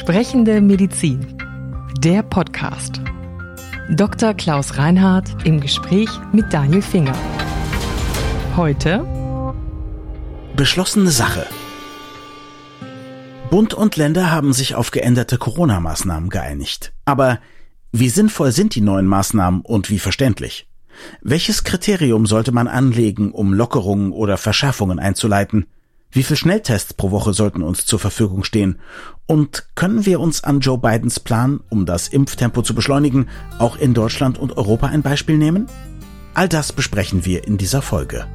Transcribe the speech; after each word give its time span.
Sprechende 0.00 0.62
Medizin. 0.62 1.36
Der 1.98 2.22
Podcast. 2.22 3.02
Dr. 3.90 4.32
Klaus 4.32 4.78
Reinhardt 4.78 5.44
im 5.44 5.60
Gespräch 5.60 6.08
mit 6.32 6.50
Daniel 6.54 6.80
Finger. 6.80 7.12
Heute 8.56 9.06
Beschlossene 10.56 11.10
Sache. 11.10 11.46
Bund 13.50 13.74
und 13.74 13.96
Länder 13.96 14.30
haben 14.30 14.54
sich 14.54 14.74
auf 14.74 14.90
geänderte 14.90 15.36
Corona-Maßnahmen 15.36 16.30
geeinigt. 16.30 16.94
Aber 17.04 17.38
wie 17.92 18.08
sinnvoll 18.08 18.52
sind 18.52 18.74
die 18.74 18.80
neuen 18.80 19.06
Maßnahmen 19.06 19.60
und 19.60 19.90
wie 19.90 19.98
verständlich? 19.98 20.66
Welches 21.20 21.62
Kriterium 21.62 22.24
sollte 22.24 22.52
man 22.52 22.68
anlegen, 22.68 23.32
um 23.32 23.52
Lockerungen 23.52 24.12
oder 24.12 24.38
Verschärfungen 24.38 24.98
einzuleiten? 24.98 25.66
Wie 26.12 26.24
viele 26.24 26.36
Schnelltests 26.36 26.94
pro 26.94 27.12
Woche 27.12 27.32
sollten 27.32 27.62
uns 27.62 27.86
zur 27.86 28.00
Verfügung 28.00 28.42
stehen? 28.42 28.80
Und 29.26 29.68
können 29.76 30.06
wir 30.06 30.18
uns 30.18 30.42
an 30.42 30.58
Joe 30.58 30.76
Bidens 30.76 31.20
Plan, 31.20 31.60
um 31.68 31.86
das 31.86 32.08
Impftempo 32.08 32.62
zu 32.62 32.74
beschleunigen, 32.74 33.28
auch 33.60 33.76
in 33.76 33.94
Deutschland 33.94 34.36
und 34.36 34.56
Europa 34.56 34.88
ein 34.88 35.02
Beispiel 35.02 35.38
nehmen? 35.38 35.66
All 36.34 36.48
das 36.48 36.72
besprechen 36.72 37.24
wir 37.24 37.46
in 37.46 37.58
dieser 37.58 37.80
Folge. 37.80 38.26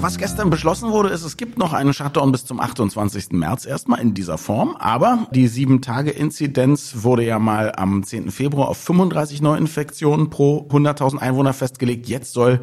Was 0.00 0.16
gestern 0.16 0.48
beschlossen 0.48 0.92
wurde, 0.92 1.08
ist, 1.08 1.24
es 1.24 1.36
gibt 1.36 1.58
noch 1.58 1.72
einen 1.72 1.92
Shutdown 1.92 2.30
bis 2.30 2.44
zum 2.44 2.60
28. 2.60 3.32
März 3.32 3.66
erstmal 3.66 4.00
in 4.00 4.14
dieser 4.14 4.38
Form. 4.38 4.76
Aber 4.78 5.26
die 5.32 5.48
7-Tage-Inzidenz 5.48 7.02
wurde 7.02 7.24
ja 7.24 7.40
mal 7.40 7.72
am 7.74 8.04
10. 8.04 8.30
Februar 8.30 8.68
auf 8.68 8.78
35 8.78 9.42
Neuinfektionen 9.42 10.30
pro 10.30 10.68
100.000 10.70 11.18
Einwohner 11.18 11.52
festgelegt. 11.52 12.06
Jetzt 12.06 12.32
soll 12.32 12.60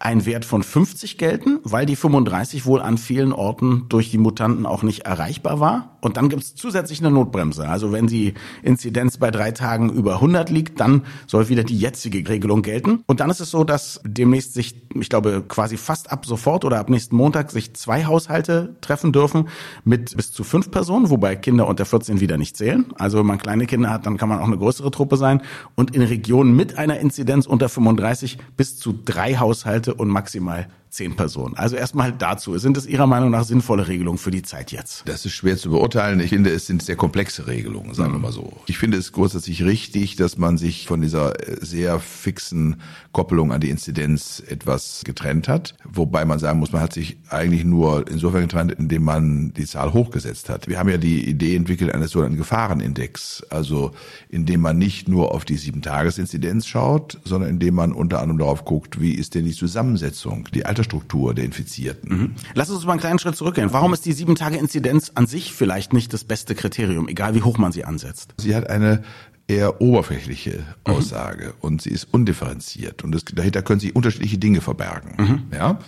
ein 0.00 0.24
Wert 0.24 0.46
von 0.46 0.62
50 0.62 1.18
gelten, 1.18 1.58
weil 1.62 1.84
die 1.84 1.94
35 1.94 2.64
wohl 2.64 2.80
an 2.80 2.96
vielen 2.96 3.32
Orten 3.32 3.84
durch 3.90 4.10
die 4.10 4.16
Mutanten 4.16 4.64
auch 4.64 4.82
nicht 4.82 5.00
erreichbar 5.00 5.60
war. 5.60 5.98
Und 6.00 6.16
dann 6.16 6.30
gibt 6.30 6.42
es 6.42 6.54
zusätzlich 6.54 7.00
eine 7.00 7.10
Notbremse. 7.10 7.68
Also 7.68 7.92
wenn 7.92 8.06
die 8.06 8.32
Inzidenz 8.62 9.18
bei 9.18 9.30
drei 9.30 9.50
Tagen 9.50 9.90
über 9.90 10.14
100 10.14 10.48
liegt, 10.48 10.80
dann 10.80 11.02
soll 11.26 11.50
wieder 11.50 11.64
die 11.64 11.78
jetzige 11.78 12.26
Regelung 12.26 12.62
gelten. 12.62 13.04
Und 13.06 13.20
dann 13.20 13.28
ist 13.28 13.40
es 13.40 13.50
so, 13.50 13.62
dass 13.62 14.00
demnächst 14.04 14.54
sich, 14.54 14.74
ich 14.94 15.10
glaube, 15.10 15.44
quasi 15.46 15.76
fast 15.76 16.10
ab 16.10 16.24
sofort 16.24 16.64
oder 16.64 16.78
ab 16.78 16.88
nächsten 16.88 17.16
Montag 17.16 17.50
sich 17.50 17.74
zwei 17.74 18.06
Haushalte 18.06 18.76
treffen 18.80 19.12
dürfen 19.12 19.48
mit 19.84 20.16
bis 20.16 20.32
zu 20.32 20.44
fünf 20.44 20.70
Personen, 20.70 21.10
wobei 21.10 21.36
Kinder 21.36 21.66
unter 21.66 21.84
14 21.84 22.20
wieder 22.20 22.38
nicht 22.38 22.56
zählen. 22.56 22.86
Also 22.96 23.18
wenn 23.18 23.26
man 23.26 23.36
kleine 23.36 23.66
Kinder 23.66 23.90
hat, 23.90 24.06
dann 24.06 24.16
kann 24.16 24.30
man 24.30 24.38
auch 24.38 24.46
eine 24.46 24.56
größere 24.56 24.90
Truppe 24.90 25.18
sein. 25.18 25.42
Und 25.74 25.94
in 25.94 26.00
Regionen 26.00 26.56
mit 26.56 26.78
einer 26.78 26.98
Inzidenz 27.00 27.46
unter 27.46 27.68
35 27.68 28.38
bis 28.56 28.78
zu 28.78 28.98
drei 29.04 29.36
Haushalte 29.36 29.89
und 29.94 30.08
maximal 30.08 30.68
zehn 30.90 31.16
Personen. 31.16 31.56
Also 31.56 31.76
erstmal 31.76 32.12
dazu. 32.12 32.56
Sind 32.58 32.76
es 32.76 32.86
Ihrer 32.86 33.06
Meinung 33.06 33.30
nach 33.30 33.44
sinnvolle 33.44 33.88
Regelungen 33.88 34.18
für 34.18 34.30
die 34.30 34.42
Zeit 34.42 34.72
jetzt? 34.72 35.02
Das 35.06 35.24
ist 35.24 35.32
schwer 35.32 35.56
zu 35.56 35.70
beurteilen. 35.70 36.20
Ich 36.20 36.30
finde, 36.30 36.50
es 36.50 36.66
sind 36.66 36.82
sehr 36.82 36.96
komplexe 36.96 37.46
Regelungen, 37.46 37.94
sagen 37.94 38.12
wir 38.12 38.18
mal 38.18 38.32
so. 38.32 38.52
Ich 38.66 38.78
finde 38.78 38.98
es 38.98 39.12
grundsätzlich 39.12 39.64
richtig, 39.64 40.16
dass 40.16 40.36
man 40.36 40.58
sich 40.58 40.86
von 40.86 41.00
dieser 41.00 41.48
äh, 41.48 41.64
sehr 41.64 42.00
fixen 42.00 42.76
Koppelung 43.12 43.52
an 43.52 43.60
die 43.60 43.70
Inzidenz 43.70 44.42
etwas 44.46 45.02
getrennt 45.04 45.48
hat. 45.48 45.74
Wobei 45.84 46.24
man 46.24 46.38
sagen 46.38 46.58
muss, 46.58 46.72
man 46.72 46.82
hat 46.82 46.92
sich 46.92 47.18
eigentlich 47.28 47.64
nur 47.64 48.08
insofern 48.08 48.42
getrennt, 48.42 48.72
indem 48.72 49.04
man 49.04 49.52
die 49.54 49.66
Zahl 49.66 49.92
hochgesetzt 49.92 50.48
hat. 50.48 50.68
Wir 50.68 50.78
haben 50.78 50.88
ja 50.88 50.98
die 50.98 51.28
Idee 51.28 51.56
entwickelt 51.56 51.94
eines 51.94 52.10
sogenannten 52.10 52.38
Gefahrenindex. 52.38 53.44
Also 53.50 53.92
indem 54.28 54.60
man 54.60 54.78
nicht 54.78 55.08
nur 55.08 55.32
auf 55.32 55.44
die 55.44 55.56
Sieben-Tages-Inzidenz 55.56 56.66
schaut, 56.66 57.18
sondern 57.24 57.50
indem 57.50 57.74
man 57.74 57.92
unter 57.92 58.20
anderem 58.20 58.38
darauf 58.38 58.64
guckt, 58.64 59.00
wie 59.00 59.12
ist 59.12 59.34
denn 59.34 59.44
die 59.44 59.52
Zusammensetzung, 59.52 60.48
die 60.54 60.66
Altersstruktur 60.80 61.34
der 61.34 61.44
Infizierten. 61.44 62.16
Mhm. 62.16 62.34
Lass 62.54 62.70
uns 62.70 62.84
mal 62.84 62.92
einen 62.92 63.00
kleinen 63.00 63.18
Schritt 63.18 63.36
zurückgehen. 63.36 63.72
Warum 63.72 63.92
ist 63.92 64.06
die 64.06 64.12
Sieben-Tage-Inzidenz 64.12 65.12
an 65.14 65.26
sich 65.26 65.52
vielleicht 65.52 65.92
nicht 65.92 66.12
das 66.12 66.24
beste 66.24 66.54
Kriterium, 66.54 67.08
egal 67.08 67.34
wie 67.34 67.42
hoch 67.42 67.58
man 67.58 67.72
sie 67.72 67.84
ansetzt? 67.84 68.34
Sie 68.38 68.54
hat 68.54 68.68
eine 68.68 69.02
eher 69.46 69.80
oberflächliche 69.80 70.64
Aussage 70.84 71.46
mhm. 71.46 71.52
und 71.60 71.82
sie 71.82 71.90
ist 71.90 72.08
undifferenziert 72.12 73.04
und 73.04 73.14
es, 73.14 73.24
dahinter 73.24 73.62
können 73.62 73.80
sich 73.80 73.94
unterschiedliche 73.94 74.38
Dinge 74.38 74.60
verbergen. 74.60 75.14
Mhm. 75.18 75.42
Ja? 75.52 75.78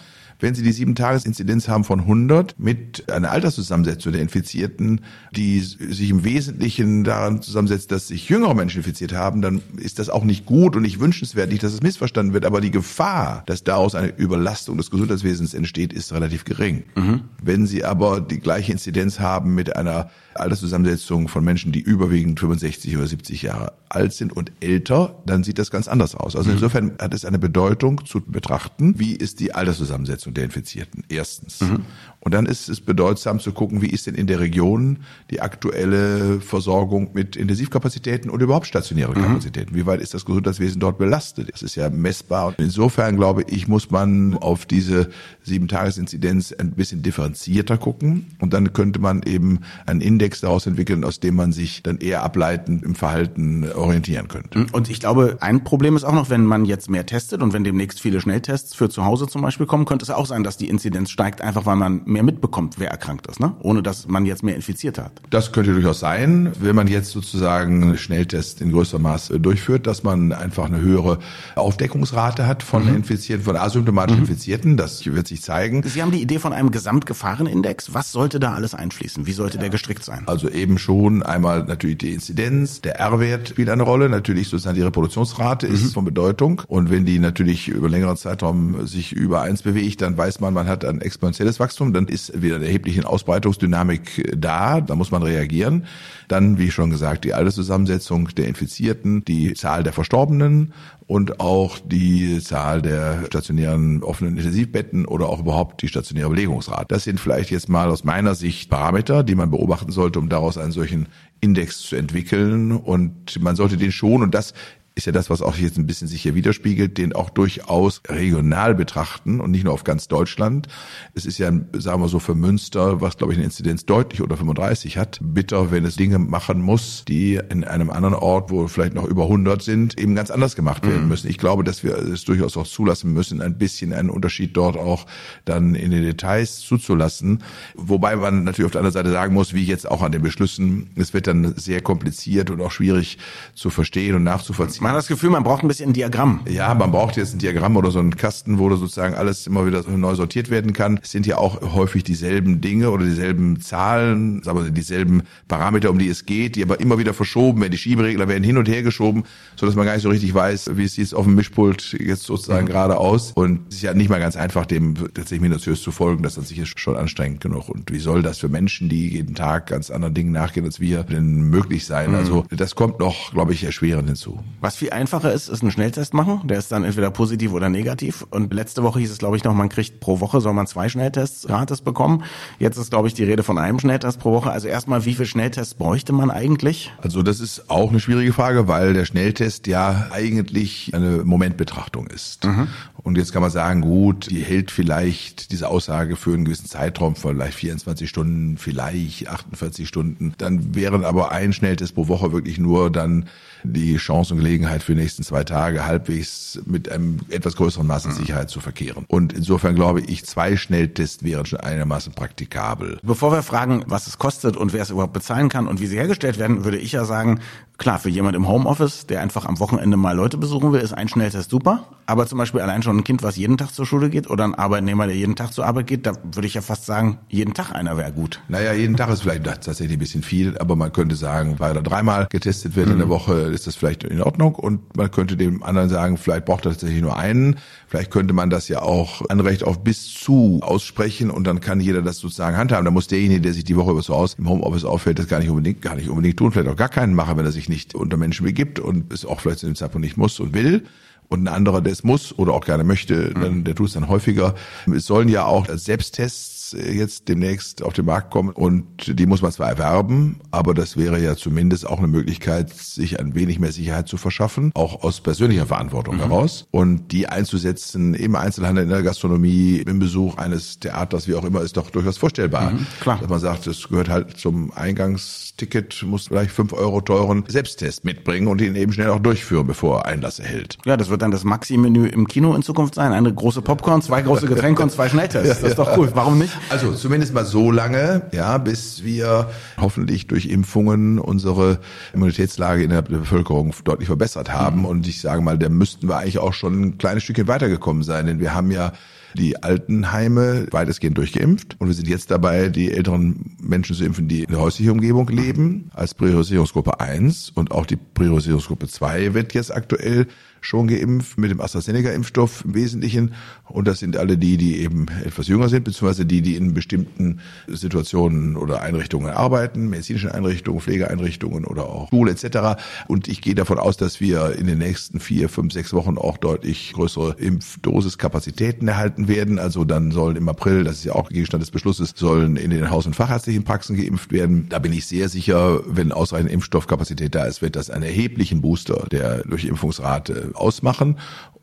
Wenn 0.42 0.54
Sie 0.54 0.62
die 0.62 0.72
Sieben-Tages-Inzidenz 0.72 1.69
haben 1.69 1.84
von 1.84 2.00
100 2.00 2.58
mit 2.58 3.10
einer 3.10 3.30
Alterszusammensetzung 3.30 4.12
der 4.12 4.22
Infizierten, 4.22 5.00
die 5.30 5.60
sich 5.60 6.10
im 6.10 6.25
Wesentlichen 6.25 7.04
daran 7.04 7.42
zusammensetzt, 7.42 7.92
dass 7.92 8.08
sich 8.08 8.28
jüngere 8.28 8.54
Menschen 8.54 8.78
infiziert 8.78 9.12
haben, 9.12 9.41
dann 9.41 9.62
ist 9.76 10.00
das 10.00 10.10
auch 10.10 10.25
nicht 10.25 10.44
gut 10.44 10.75
und 10.75 10.82
nicht 10.82 10.98
wünschenswert, 10.98 11.48
nicht, 11.48 11.62
dass 11.62 11.72
es 11.72 11.82
missverstanden 11.82 12.34
wird. 12.34 12.44
Aber 12.44 12.60
die 12.60 12.72
Gefahr, 12.72 13.44
dass 13.47 13.62
daraus 13.62 13.94
eine 13.94 14.08
Überlastung 14.08 14.76
des 14.76 14.91
Gesundheitswesens 14.91 15.54
entsteht, 15.54 15.92
ist 15.92 16.12
relativ 16.12 16.44
gering. 16.44 16.84
Mhm. 16.97 17.20
Wenn 17.41 17.66
Sie 17.66 17.84
aber 17.84 18.20
die 18.20 18.41
gleiche 18.41 18.72
Inzidenz 18.72 19.20
haben 19.20 19.54
mit 19.54 19.76
einer 19.76 20.10
Alterszusammensetzung 20.34 21.28
von 21.28 21.44
Menschen, 21.44 21.72
die 21.72 21.81
überwiegend 21.81 22.41
65 22.41 22.97
oder 22.97 23.06
70 23.06 23.42
Jahre 23.42 23.72
alt 23.88 24.12
sind 24.12 24.34
und 24.34 24.52
älter, 24.60 25.22
dann 25.26 25.44
sieht 25.44 25.58
das 25.58 25.70
ganz 25.70 25.88
anders 25.88 26.14
aus. 26.14 26.36
Also 26.36 26.48
mhm. 26.48 26.56
insofern 26.56 26.92
hat 27.00 27.14
es 27.14 27.25
eine 27.25 27.38
Bedeutung 27.38 28.04
zu 28.04 28.20
betrachten, 28.20 28.98
wie 28.98 29.14
ist 29.14 29.41
die 29.41 29.54
Alterszusammensetzung 29.54 30.31
der 30.32 30.44
Infizierten. 30.44 31.04
Erstens. 31.09 31.60
Mhm. 31.60 31.84
Und 32.25 32.34
dann 32.34 32.47
ist 32.47 32.69
es 32.69 32.81
bedeutsam 32.81 33.41
zu 33.41 33.53
gucken, 33.53 33.82
wie 33.82 33.88
ist 33.88 34.06
denn 34.06 34.15
in 34.15 34.28
der 34.28 34.38
Region 34.38 34.98
die 35.32 35.41
aktuelle 35.41 36.41
Versorgung 36.41 37.10
mit 37.15 37.34
Intensivkapazitäten 37.34 38.31
und 38.31 38.41
überhaupt 38.41 38.69
stationäre 38.69 39.10
mhm. 39.10 39.22
Kapazitäten. 39.22 39.75
Wie 39.75 39.87
weit 39.87 40.00
ist 40.00 40.15
das 40.15 40.25
Gesundheitswesen 40.25 40.78
dort 40.78 40.98
belastet? 40.98 41.50
Das 41.53 41.62
ist 41.62 41.75
ja 41.75 41.91
messbar. 41.91 42.47
Und 42.47 42.60
insofern 42.60 43.16
glaube 43.16 43.43
ich, 43.48 43.66
muss 43.66 43.91
man 43.91 44.34
auf 44.34 44.66
diese 44.66 45.10
Sieben-Tages-Inzidenz 45.43 46.53
ein 46.53 46.70
bisschen 46.70 47.03
differenzierter 47.03 47.76
gucken. 47.76 48.26
Und 48.41 48.53
dann 48.53 48.72
könnte 48.72 49.00
man 49.00 49.22
eben 49.25 49.59
einen 49.87 50.00
Index 50.00 50.43
daraus 50.43 50.66
entwickeln, 50.66 51.03
aus 51.03 51.19
dem 51.19 51.34
man 51.34 51.50
sich 51.50 51.82
dann 51.82 51.99
eher 51.99 52.22
ableitend 52.22 52.84
im 52.84 52.94
Verhalten 52.94 53.69
orientieren 53.72 54.28
könnte. 54.28 54.60
Mhm. 54.60 54.66
Und 54.70 54.88
ich 54.88 55.00
glaube, 55.00 55.38
ein 55.41 55.64
Problem 55.64 55.97
ist 55.97 56.04
auch 56.04 56.14
noch, 56.14 56.31
wenn 56.31 56.44
man 56.44 56.66
jetzt 56.66 56.88
mehr 56.88 57.04
testet 57.04 57.43
und 57.43 57.53
wenn 57.53 57.64
demnächst 57.64 58.00
viele 58.00 58.20
Schnelltests 58.20 58.76
für 58.76 58.88
zu 58.88 59.04
Hause 59.04 59.26
zum 59.26 59.43
Beispiel 59.43 59.66
kommen, 59.66 59.87
könnte 59.87 60.04
es 60.04 60.10
auch 60.10 60.22
sein, 60.27 60.44
dass 60.44 60.56
die 60.56 60.69
Inzidenz 60.69 61.10
steigt, 61.10 61.41
einfach 61.41 61.66
weil 61.66 61.77
man 61.77 62.03
mehr 62.05 62.22
mitbekommt, 62.22 62.77
wer 62.78 62.91
erkrankt 62.91 63.27
ist, 63.27 63.41
ne? 63.41 63.55
ohne 63.60 63.83
dass 63.83 64.09
man 64.09 64.27
jetzt 64.27 64.43
mehr 64.43 64.56
infiziert 64.56 64.99
hat. 64.99 65.12
Das 65.31 65.53
könnte 65.53 65.72
durchaus 65.72 66.00
sein, 66.00 66.53
wenn 66.60 66.77
man 66.77 66.87
jetzt 66.87 67.10
sozusagen 67.10 67.97
Schnelltests 67.97 68.61
in 68.61 68.72
größerem 68.72 69.03
Maß 69.03 69.31
äh, 69.31 69.41
durchführt, 69.41 69.87
dass 69.87 70.03
man 70.03 70.32
einfach 70.32 70.66
eine 70.66 70.81
höhere 70.81 71.19
Aufdeckungsrate 71.56 72.47
hat 72.47 72.62
von 72.62 72.88
mhm. 72.88 72.97
Infizierten, 72.97 73.44
von 73.44 73.56
asymptomatischen 73.56 74.22
mhm. 74.22 74.28
Infizierten. 74.28 74.77
Das 74.77 75.05
wird 75.05 75.27
sich 75.27 75.43
zeigen. 75.43 75.82
Sie 75.84 76.03
haben 76.03 76.11
die 76.11 76.21
Idee 76.22 76.38
von 76.38 76.53
einem 76.53 76.71
Gesamtgefahrenindex. 76.71 77.94
Was 77.94 78.12
sollte 78.12 78.41
da 78.41 78.55
alles 78.55 78.75
einfließen? 78.75 79.27
Wie 79.27 79.32
sollte 79.32 79.56
ja. 79.56 79.62
der 79.62 79.71
gestrickt 79.71 80.05
sein? 80.05 80.22
Also 80.27 80.49
eben 80.49 80.78
schon 80.78 81.22
einmal 81.22 81.65
natürlich 81.65 81.99
die 81.99 82.12
Inzidenz, 82.12 82.81
der 82.81 82.99
R-Wert 82.99 83.50
spielt 83.50 83.69
eine 83.69 83.82
Rolle. 83.82 84.09
Natürlich 84.09 84.49
sozusagen 84.49 84.77
die 84.77 84.82
Reproduktionsrate 84.82 85.69
mhm. 85.69 85.75
ist 85.75 85.94
von 85.94 86.05
Bedeutung. 86.05 86.62
Und 86.69 86.91
wenn 86.91 87.05
die 87.05 87.19
natürlich 87.19 87.69
über 87.69 87.88
längeren 87.88 88.16
Zeitraum 88.16 88.87
sich 88.87 89.12
über 89.12 89.43
eins 89.43 89.62
bewegt, 89.62 90.01
dann 90.02 90.16
weiß 90.18 90.40
man, 90.40 90.52
man 90.52 90.66
hat 90.66 90.84
ein 90.84 91.00
exponentielles 91.00 91.60
Wachstum. 91.60 91.92
Dann 91.92 92.08
ist 92.08 92.42
wieder 92.42 92.56
eine 92.56 92.66
erhebliche 92.66 93.06
Ausbreitungsdynamik 93.08 94.36
da, 94.36 94.80
da 94.80 94.94
muss 94.94 95.10
man 95.10 95.22
reagieren. 95.22 95.86
Dann, 96.28 96.58
wie 96.58 96.70
schon 96.70 96.90
gesagt, 96.90 97.24
die 97.24 97.34
Alterszusammensetzung 97.34 98.28
der 98.36 98.48
Infizierten, 98.48 99.24
die 99.24 99.54
Zahl 99.54 99.82
der 99.82 99.92
Verstorbenen 99.92 100.72
und 101.06 101.40
auch 101.40 101.78
die 101.78 102.40
Zahl 102.40 102.82
der 102.82 103.24
stationären 103.26 104.02
offenen 104.02 104.36
Intensivbetten 104.36 105.06
oder 105.06 105.28
auch 105.28 105.40
überhaupt 105.40 105.82
die 105.82 105.88
stationäre 105.88 106.30
Belegungsrate. 106.30 106.86
Das 106.88 107.04
sind 107.04 107.20
vielleicht 107.20 107.50
jetzt 107.50 107.69
mal 107.69 107.90
aus 107.90 108.04
meiner 108.04 108.34
Sicht 108.34 108.70
Parameter, 108.70 109.22
die 109.22 109.34
man 109.34 109.50
beobachten 109.50 109.92
sollte, 109.92 110.19
um 110.19 110.28
daraus 110.28 110.58
einen 110.58 110.72
solchen 110.72 111.06
Index 111.40 111.80
zu 111.80 111.96
entwickeln. 111.96 112.72
Und 112.72 113.42
man 113.42 113.56
sollte 113.56 113.76
den 113.76 113.92
schon, 113.92 114.22
und 114.22 114.34
das 114.34 114.54
ist 114.94 115.06
ja 115.06 115.12
das, 115.12 115.30
was 115.30 115.41
auch 115.41 115.56
jetzt 115.56 115.78
ein 115.78 115.86
bisschen 115.86 116.06
sich 116.06 116.22
hier 116.22 116.34
widerspiegelt, 116.34 116.98
den 116.98 117.14
auch 117.14 117.30
durchaus 117.30 118.03
regional 118.08 118.75
betrachten 118.75 119.41
und 119.41 119.50
nicht 119.50 119.64
nur 119.64 119.72
auf 119.72 119.84
ganz 119.84 120.06
Deutschland. 120.06 120.69
Es 121.14 121.25
ist 121.25 121.38
ja, 121.38 121.50
sagen 121.72 122.03
wir 122.03 122.08
so, 122.08 122.19
für 122.19 122.34
Münster, 122.34 123.00
was 123.00 123.17
glaube 123.17 123.32
ich 123.32 123.38
eine 123.38 123.46
Inzidenz 123.46 123.87
deutlich 123.87 124.20
unter 124.20 124.37
35 124.37 124.99
hat, 124.99 125.19
bitter, 125.22 125.70
wenn 125.70 125.87
es 125.87 125.96
Dinge 125.96 126.19
machen 126.19 126.61
muss, 126.61 127.05
die 127.06 127.40
in 127.49 127.64
einem 127.64 127.88
anderen 127.88 128.14
Ort, 128.14 128.50
wo 128.50 128.69
vielleicht 128.69 128.93
noch 128.93 129.06
über 129.06 129.25
100 129.25 129.62
sind, 129.62 129.99
eben 129.99 130.14
ganz 130.14 130.31
anders 130.31 130.56
gemacht 130.56 130.87
werden 130.87 131.05
mhm. 131.05 131.08
müssen. 131.08 131.31
Ich 131.31 131.38
glaube, 131.38 131.64
dass 131.64 131.82
wir 131.82 131.96
es 131.96 132.25
durchaus 132.25 132.56
auch 132.58 132.67
zulassen 132.67 133.14
müssen, 133.14 133.40
ein 133.40 133.56
bisschen 133.56 133.94
einen 133.94 134.11
Unterschied 134.11 134.56
dort 134.56 134.76
auch 134.76 135.06
dann 135.46 135.75
in 135.75 135.90
den 135.90 136.02
Details 136.02 136.58
zuzulassen. 136.58 137.43
Wobei 137.75 138.17
man 138.17 138.44
natürlich 138.44 138.67
auf 138.67 138.72
der 138.72 138.81
anderen 138.81 138.93
Seite 138.93 139.11
sagen 139.11 139.32
muss, 139.32 139.55
wie 139.55 139.64
jetzt 139.64 139.90
auch 139.90 140.02
an 140.02 140.12
den 140.12 140.22
Beschlüssen, 140.22 140.90
es 140.96 141.14
wird 141.14 141.26
dann 141.26 141.55
sehr 141.56 141.81
kompliziert 141.81 142.50
und 142.50 142.61
auch 142.61 142.70
schwierig 142.70 143.17
zu 143.55 143.70
verstehen 143.70 144.17
und 144.17 144.25
nachzuvollziehen 144.25 144.81
Man 144.82 144.90
hat 144.90 144.99
das 144.99 145.06
Gefühl, 145.06 145.31
man 145.31 145.44
braucht 145.44 145.62
ein 145.62 145.69
bisschen 145.69 145.90
ein 145.90 145.93
Diagramm. 145.93 146.40
Ja, 146.50 146.75
man 146.75 146.90
braucht 146.90 147.17
jetzt 147.17 147.37
ein 147.37 147.38
Diagramm 147.38 147.76
oder 147.76 147.93
so 147.93 148.00
einen 148.00 148.17
Kasten, 148.17 148.58
wo 148.58 148.69
sozusagen 148.75 149.14
alles 149.14 149.46
immer 149.46 149.64
wieder 149.64 149.88
neu 149.88 150.17
sortiert 150.17 150.50
werden 150.50 150.73
kann. 150.73 150.99
Es 151.00 151.12
sind 151.12 151.25
ja 151.25 151.38
auch 151.38 151.61
häufig 151.73 152.02
dieselben 152.02 152.61
Dinge 152.61 152.90
oder 152.90 153.05
dieselben 153.05 153.61
Zahlen, 153.61 154.43
aber 154.44 154.70
dieselben 154.70 155.23
Parameter, 155.46 155.88
um 155.88 156.00
die 156.00 156.08
es 156.08 156.26
geht, 156.26 156.56
die 156.56 156.64
aber 156.64 156.81
immer 156.81 156.99
wieder 156.99 157.14
verschoben 157.14 157.61
werden. 157.61 157.70
Die 157.70 157.79
Schieberegler 157.79 158.26
werden 158.26 158.43
hin 158.43 158.58
und 158.58 158.69
her 158.69 158.82
geschoben, 158.82 159.23
so 159.55 159.67
dass 159.67 159.76
man 159.76 159.87
gar 159.87 159.93
nicht 159.93 160.02
so 160.02 160.08
richtig 160.08 160.34
weiß, 160.34 160.73
wie 160.75 160.82
es 160.82 160.96
jetzt 160.96 161.14
auf 161.14 161.26
dem 161.26 161.37
Mischpult 161.37 161.96
jetzt 162.00 162.25
sozusagen 162.25 162.64
mhm. 162.64 162.70
gerade 162.70 162.99
aus. 162.99 163.31
Und 163.37 163.61
es 163.69 163.76
ist 163.76 163.82
ja 163.82 163.94
nicht 163.94 164.11
mal 164.11 164.19
ganz 164.19 164.34
einfach, 164.34 164.67
dem 164.67 164.96
tatsächlich 164.96 165.43
minutiös 165.43 165.81
zu 165.81 165.93
folgen. 165.93 166.25
Das 166.25 166.37
ist 166.37 166.49
sicher 166.49 166.64
schon 166.67 166.96
anstrengend 166.96 167.40
genug. 167.40 167.69
Und 167.69 167.93
wie 167.93 168.00
soll 168.00 168.23
das 168.23 168.38
für 168.38 168.49
Menschen, 168.49 168.88
die 168.88 169.11
jeden 169.11 169.37
Tag 169.37 169.69
ganz 169.69 169.93
anderen 169.93 170.14
Dingen 170.14 170.32
nachgehen 170.32 170.67
als 170.67 170.81
wir, 170.81 171.05
denn 171.05 171.43
möglich 171.43 171.87
sein? 171.87 172.11
Mhm. 172.11 172.17
Also 172.17 172.46
das 172.50 172.75
kommt 172.75 172.99
noch, 172.99 173.31
glaube 173.31 173.52
ich, 173.52 173.62
erschwerend 173.62 174.08
hinzu. 174.08 174.40
Was 174.61 174.71
viel 174.76 174.90
einfacher 174.90 175.32
ist, 175.32 175.48
ist 175.48 175.62
einen 175.62 175.70
Schnelltest 175.70 176.14
machen. 176.14 176.42
Der 176.44 176.58
ist 176.58 176.72
dann 176.72 176.84
entweder 176.84 177.10
positiv 177.10 177.52
oder 177.52 177.69
negativ. 177.69 178.26
Und 178.30 178.52
letzte 178.52 178.82
Woche 178.82 179.00
hieß 179.00 179.10
es, 179.10 179.19
glaube 179.19 179.36
ich, 179.36 179.44
noch, 179.44 179.54
man 179.54 179.69
kriegt 179.69 180.00
pro 180.00 180.20
Woche 180.20 180.40
soll 180.40 180.52
man 180.52 180.66
zwei 180.66 180.88
Schnelltests 180.88 181.46
gratis 181.46 181.80
bekommen. 181.80 182.24
Jetzt 182.58 182.76
ist, 182.76 182.90
glaube 182.90 183.08
ich, 183.08 183.14
die 183.14 183.24
Rede 183.24 183.42
von 183.42 183.58
einem 183.58 183.78
Schnelltest 183.78 184.19
pro 184.19 184.32
Woche. 184.32 184.50
Also 184.50 184.69
erstmal, 184.69 185.04
wie 185.04 185.14
viel 185.14 185.26
Schnelltests 185.26 185.74
bräuchte 185.74 186.12
man 186.12 186.30
eigentlich? 186.30 186.92
Also 187.02 187.22
das 187.22 187.40
ist 187.40 187.70
auch 187.70 187.90
eine 187.90 188.00
schwierige 188.00 188.32
Frage, 188.32 188.69
weil 188.69 188.92
der 188.94 189.04
Schnelltest 189.04 189.66
ja 189.66 190.08
eigentlich 190.12 190.90
eine 190.94 191.22
Momentbetrachtung 191.24 192.06
ist. 192.06 192.44
Mhm. 192.44 192.69
Und 193.04 193.19
jetzt 193.19 193.32
kann 193.32 193.43
man 193.43 193.50
sagen, 193.50 193.81
gut, 193.81 194.31
die 194.31 194.43
hält 194.43 194.70
vielleicht 194.70 195.50
diese 195.50 195.69
Aussage 195.69 196.14
für 196.14 196.34
einen 196.34 196.44
gewissen 196.44 196.66
Zeitraum, 196.66 197.16
vielleicht 197.16 197.54
24 197.54 198.08
Stunden, 198.08 198.58
vielleicht 198.58 199.28
48 199.28 199.88
Stunden. 199.88 200.34
Dann 200.38 200.75
wären 200.75 201.04
aber 201.04 201.32
ein 201.32 201.52
Schnelltest 201.52 201.94
pro 201.94 202.06
Woche 202.06 202.32
wirklich 202.32 202.58
nur 202.58 202.90
dann 202.90 203.28
die 203.64 203.96
Chance 203.96 204.34
und 204.34 204.40
Gelegenheit 204.40 204.82
für 204.82 204.94
die 204.94 205.00
nächsten 205.00 205.22
zwei 205.22 205.44
Tage 205.44 205.87
halbwegs 205.87 206.60
mit 206.64 206.90
einem 206.90 207.20
etwas 207.28 207.56
größeren 207.56 207.87
Maß 207.87 208.06
an 208.06 208.12
mhm. 208.12 208.16
Sicherheit 208.16 208.50
zu 208.50 208.60
verkehren. 208.60 209.05
Und 209.08 209.32
insofern 209.32 209.75
glaube 209.75 210.00
ich, 210.00 210.25
zwei 210.25 210.56
Schnelltests 210.56 211.22
wären 211.22 211.46
schon 211.46 211.60
einigermaßen 211.60 212.12
praktikabel. 212.12 212.98
Bevor 213.02 213.32
wir 213.32 213.43
fragen, 213.43 213.84
was 213.87 214.06
es 214.06 214.19
kostet 214.19 214.56
und 214.56 214.72
wer 214.72 214.82
es 214.82 214.90
überhaupt 214.90 215.12
bezahlen 215.12 215.48
kann 215.48 215.66
und 215.66 215.81
wie 215.81 215.87
sie 215.87 215.96
hergestellt 215.96 216.38
werden, 216.38 216.64
würde 216.64 216.78
ich 216.78 216.93
ja 216.93 217.05
sagen, 217.05 217.40
klar, 217.78 217.98
für 217.98 218.08
jemand 218.08 218.37
im 218.37 218.48
Homeoffice, 218.48 219.06
der 219.06 219.20
einfach 219.20 219.44
am 219.46 219.58
Wochenende 219.60 219.96
mal 219.96 220.16
Leute 220.16 220.38
besuchen 220.38 220.72
will, 220.72 220.81
ist 220.81 220.93
ein 220.93 221.08
Schnelltest 221.08 221.50
super. 221.50 221.87
Aber 222.06 222.26
zum 222.26 222.38
Beispiel 222.38 222.60
allein 222.60 222.82
schon 222.82 222.92
ein 222.93 223.05
Kind, 223.05 223.23
was 223.23 223.37
jeden 223.37 223.59
Tag 223.59 223.73
zur 223.73 223.87
Schule 223.87 224.11
geht 224.11 224.29
oder 224.29 224.44
ein 224.44 224.55
Arbeitnehmer, 224.55 225.06
der 225.06 225.17
jeden 225.17 225.37
Tag 225.37 225.53
zur 225.53 225.67
Arbeit 225.67 225.87
geht, 225.87 226.06
da 226.06 226.12
würde 226.33 226.47
ich 226.47 226.55
ja 226.55 226.62
fast 226.62 226.87
sagen, 226.87 227.19
jeden 227.29 227.55
Tag 227.55 227.73
einer 227.73 227.97
wäre 227.97 228.12
gut. 228.12 228.41
Naja, 228.49 228.73
jeden 228.73 228.97
Tag 228.97 229.11
ist 229.11 229.23
vielleicht 229.23 229.44
tatsächlich 229.44 229.93
ein 229.93 229.99
bisschen 229.99 230.23
viel, 230.23 230.56
aber 230.59 230.77
man 230.77 230.93
könnte 230.93 231.17
sagen, 231.17 231.59
weil 231.59 231.77
er 231.77 231.83
dreimal 231.83 232.27
getestet 232.31 232.77
wird 232.77 232.87
mhm. 232.87 232.93
in 232.93 232.99
der 232.99 233.06
mhm. 233.06 233.12
Woche, 233.12 233.35
ist 233.35 233.67
das 233.67 233.77
vielleicht 233.77 234.05
in 234.05 234.21
Ordnung 234.23 234.55
und 234.55 234.97
man 234.97 235.11
könnte 235.11 235.37
dem 235.37 235.62
anderen 235.62 235.89
sagen, 235.89 236.17
vielleicht 236.17 236.44
braucht 236.44 236.67
er 236.67 236.73
tatsächlich 236.73 237.03
nur 237.03 237.17
einen. 237.17 237.56
Vielleicht 237.89 238.11
könnte 238.11 238.33
man 238.33 238.50
das 238.50 238.69
ja 238.69 238.83
auch 238.83 239.29
Anrecht 239.29 239.65
auf 239.65 239.83
bis 239.83 240.12
zu 240.15 240.61
aussprechen 240.62 241.31
und 241.31 241.47
dann 241.47 241.61
kann 241.61 241.81
jeder 241.81 242.03
das 242.03 242.19
sozusagen 242.19 242.56
handhaben. 242.56 242.85
Da 242.85 242.91
muss 242.91 243.06
derjenige, 243.06 243.41
der 243.41 243.53
sich 243.53 243.65
die 243.65 243.77
Woche 243.77 243.91
über 243.91 244.03
so 244.03 244.15
aus 244.15 244.35
im 244.35 244.49
Homeoffice 244.49 244.85
auffällt, 244.85 245.19
das 245.19 245.29
gar 245.29 245.41
nicht 245.41 245.50
unbedingt, 245.50 245.83
gar 245.83 245.94
nicht 245.94 246.09
unbedingt 246.09 246.37
tun, 246.37 246.53
vielleicht 246.53 246.69
auch 246.69 246.77
gar 246.77 246.89
keinen 246.89 247.15
machen, 247.15 247.37
wenn 247.37 247.44
er 247.44 247.53
sich 247.53 247.69
nicht 247.69 247.94
unter 247.94 248.17
Menschen 248.17 248.44
begibt 248.44 248.79
und 248.79 249.12
es 249.12 249.25
auch 249.25 249.41
vielleicht 249.41 249.61
zu 249.61 249.67
dem 249.67 249.75
Zeitpunkt 249.75 250.05
nicht 250.05 250.17
muss 250.17 250.41
und 250.41 250.55
will 250.55 250.85
und 251.28 251.44
ein 251.44 251.48
anderer, 251.48 251.80
der 251.80 251.92
es 251.92 252.04
muss 252.04 252.38
oder 252.38 252.52
auch 252.52 252.64
gerne 252.64 252.84
möchte, 252.84 253.32
dann, 253.32 253.64
der 253.64 253.74
tut 253.74 253.88
es 253.88 253.94
dann 253.94 254.08
häufiger. 254.08 254.54
Es 254.94 255.06
sollen 255.06 255.28
ja 255.28 255.44
auch 255.44 255.66
Selbsttests 255.69 256.62
jetzt 256.72 257.28
demnächst 257.28 257.82
auf 257.82 257.92
den 257.92 258.06
Markt 258.06 258.30
kommen 258.30 258.50
und 258.50 259.19
die 259.19 259.26
muss 259.26 259.42
man 259.42 259.52
zwar 259.52 259.69
erwerben, 259.69 260.40
aber 260.50 260.74
das 260.74 260.96
wäre 260.96 261.20
ja 261.20 261.36
zumindest 261.36 261.86
auch 261.86 261.98
eine 261.98 262.08
Möglichkeit, 262.08 262.70
sich 262.70 263.20
ein 263.20 263.34
wenig 263.34 263.58
mehr 263.58 263.72
Sicherheit 263.72 264.08
zu 264.08 264.16
verschaffen, 264.16 264.72
auch 264.74 265.02
aus 265.02 265.20
persönlicher 265.20 265.66
Verantwortung 265.66 266.16
mhm. 266.16 266.20
heraus 266.20 266.66
und 266.70 267.12
die 267.12 267.28
einzusetzen 267.28 268.14
im 268.14 268.36
Einzelhandel, 268.36 268.84
in 268.84 268.90
der 268.90 269.02
Gastronomie, 269.02 269.76
im 269.86 269.98
Besuch 269.98 270.36
eines 270.36 270.78
Theaters, 270.78 271.28
wie 271.28 271.34
auch 271.34 271.44
immer, 271.44 271.62
ist 271.62 271.76
doch 271.76 271.90
durchaus 271.90 272.19
vorstellbar. 272.19 272.72
Mhm, 272.72 272.86
klar. 273.00 273.19
Dass 273.20 273.28
man 273.28 273.40
sagt, 273.40 273.66
es 273.66 273.88
gehört 273.88 274.08
halt 274.08 274.38
zum 274.38 274.72
Eingangsticket, 274.72 276.02
muss 276.04 276.28
vielleicht 276.28 276.52
fünf 276.52 276.72
Euro 276.72 277.00
teuren 277.00 277.44
Selbsttest 277.48 278.04
mitbringen 278.04 278.48
und 278.48 278.60
ihn 278.60 278.74
eben 278.76 278.92
schnell 278.92 279.10
auch 279.10 279.20
durchführen, 279.20 279.66
bevor 279.66 280.00
er 280.00 280.06
Einlass 280.06 280.38
erhält. 280.38 280.78
Ja, 280.84 280.96
das 280.96 281.10
wird 281.10 281.22
dann 281.22 281.30
das 281.30 281.44
Maxi-Menü 281.44 282.06
im 282.06 282.26
Kino 282.26 282.54
in 282.54 282.62
Zukunft 282.62 282.94
sein. 282.94 283.12
Eine 283.12 283.32
große 283.32 283.62
Popcorn, 283.62 284.02
zwei 284.02 284.22
große 284.22 284.46
Getränke 284.46 284.82
und 284.82 284.90
zwei 284.90 285.08
Schnelltests. 285.08 285.42
Das 285.62 285.70
ist 285.70 285.78
doch 285.78 285.96
cool. 285.96 286.10
Warum 286.14 286.38
nicht? 286.38 286.52
Also 286.70 286.93
zumindest 286.93 287.35
mal 287.35 287.44
so 287.44 287.70
lange, 287.70 288.23
ja, 288.32 288.59
bis 288.59 289.05
wir 289.05 289.50
hoffentlich 289.79 290.26
durch 290.26 290.47
Impfungen 290.47 291.19
unsere 291.19 291.79
Immunitätslage 292.14 292.82
in 292.82 292.91
der 292.91 293.03
Bevölkerung 293.03 293.75
deutlich 293.85 294.06
verbessert 294.06 294.53
haben. 294.53 294.81
Mhm. 294.81 294.85
Und 294.87 295.06
ich 295.06 295.20
sage 295.20 295.43
mal, 295.43 295.59
da 295.59 295.69
müssten 295.69 296.09
wir 296.09 296.19
eigentlich 296.19 296.38
auch 296.38 296.55
schon 296.55 296.81
ein 296.81 296.99
kleines 296.99 297.25
Stückchen 297.25 297.49
weitergekommen 297.49 298.03
sein, 298.03 298.26
denn 298.26 298.41
wir 298.41 298.55
haben 298.55 298.70
ja 298.70 298.93
die 299.35 299.62
Altenheime 299.62 300.67
weitestgehend 300.70 301.17
durchgeimpft. 301.19 301.76
Und 301.79 301.88
wir 301.88 301.94
sind 301.94 302.09
jetzt 302.09 302.31
dabei, 302.31 302.69
die 302.69 302.93
älteren 302.93 303.56
Menschen 303.61 303.97
zu 303.97 304.05
impfen, 304.05 304.29
die 304.29 304.43
in 304.43 304.50
der 304.50 304.61
häuslichen 304.61 304.93
Umgebung 304.93 305.29
leben, 305.29 305.91
als 305.94 306.15
Priorisierungsgruppe 306.15 307.00
1. 307.00 307.53
Und 307.55 307.70
auch 307.70 307.87
die 307.87 307.97
Priorisierungsgruppe 307.97 308.88
2 308.88 309.35
wird 309.35 309.55
jetzt 309.55 309.75
aktuell 309.75 310.26
schon 310.62 310.87
geimpft 310.87 311.38
mit 311.38 311.50
dem 311.50 311.61
AstraZeneca-Impfstoff 311.61 312.64
im 312.64 312.75
Wesentlichen. 312.75 313.35
Und 313.69 313.88
das 313.88 313.99
sind 313.99 314.17
alle 314.17 314.37
die, 314.38 314.56
die 314.56 314.79
eben 314.81 315.06
etwas 315.25 315.49
jünger 315.49 315.69
sind, 315.69 315.85
beziehungsweise 315.85 316.26
die, 316.26 316.43
die 316.43 316.56
in 316.56 316.75
bestimmten 316.75 317.41
Situationen 317.67 318.56
oder 318.56 318.82
Einrichtungen 318.82 319.31
arbeiten, 319.31 319.88
medizinischen 319.88 320.31
Einrichtungen, 320.31 320.81
Pflegeeinrichtungen 320.81 321.64
oder 321.64 321.85
auch 321.85 322.09
Schule 322.11 322.32
etc. 322.32 322.82
Und 323.09 323.29
ich 323.29 323.41
gehe 323.41 323.55
davon 323.55 323.79
aus, 323.79 323.97
dass 323.97 324.20
wir 324.20 324.56
in 324.59 324.67
den 324.67 324.79
nächsten 324.79 325.20
vier, 325.20 325.49
fünf, 325.49 325.73
sechs 325.73 325.93
Wochen 325.93 326.19
auch 326.19 326.37
deutlich 326.37 326.93
größere 326.93 327.37
Impfdosiskapazitäten 327.38 328.88
erhalten 328.88 329.29
werden. 329.29 329.58
Also 329.58 329.85
dann 329.85 330.11
sollen 330.11 330.37
im 330.37 330.49
April, 330.49 330.85
das 330.85 330.97
ist 330.97 331.05
ja 331.05 331.15
auch 331.15 331.29
Gegenstand 331.29 331.62
des 331.62 331.70
Beschlusses, 331.70 332.12
sollen 332.15 332.56
in 332.56 332.70
den 332.70 332.91
Haus- 332.91 333.06
und 333.06 333.17
Fachärztlichen 333.17 333.65
Praxen 333.65 333.97
geimpft 333.97 334.32
werden. 334.32 334.67
Da 334.69 334.79
bin 334.79 334.93
ich 334.93 335.06
sehr 335.06 335.29
sicher, 335.29 335.81
wenn 335.87 336.12
ausreichend 336.12 336.50
Impfstoffkapazität 336.50 337.35
da 337.35 337.44
ist, 337.44 337.62
wird 337.62 337.76
das 337.76 337.91
einen 337.91 338.05
erheblichen 338.05 338.61
Booster 338.61 339.06
der 339.11 339.43
Durchimpfungsrate 339.44 340.51
ausmachen. 340.54 341.19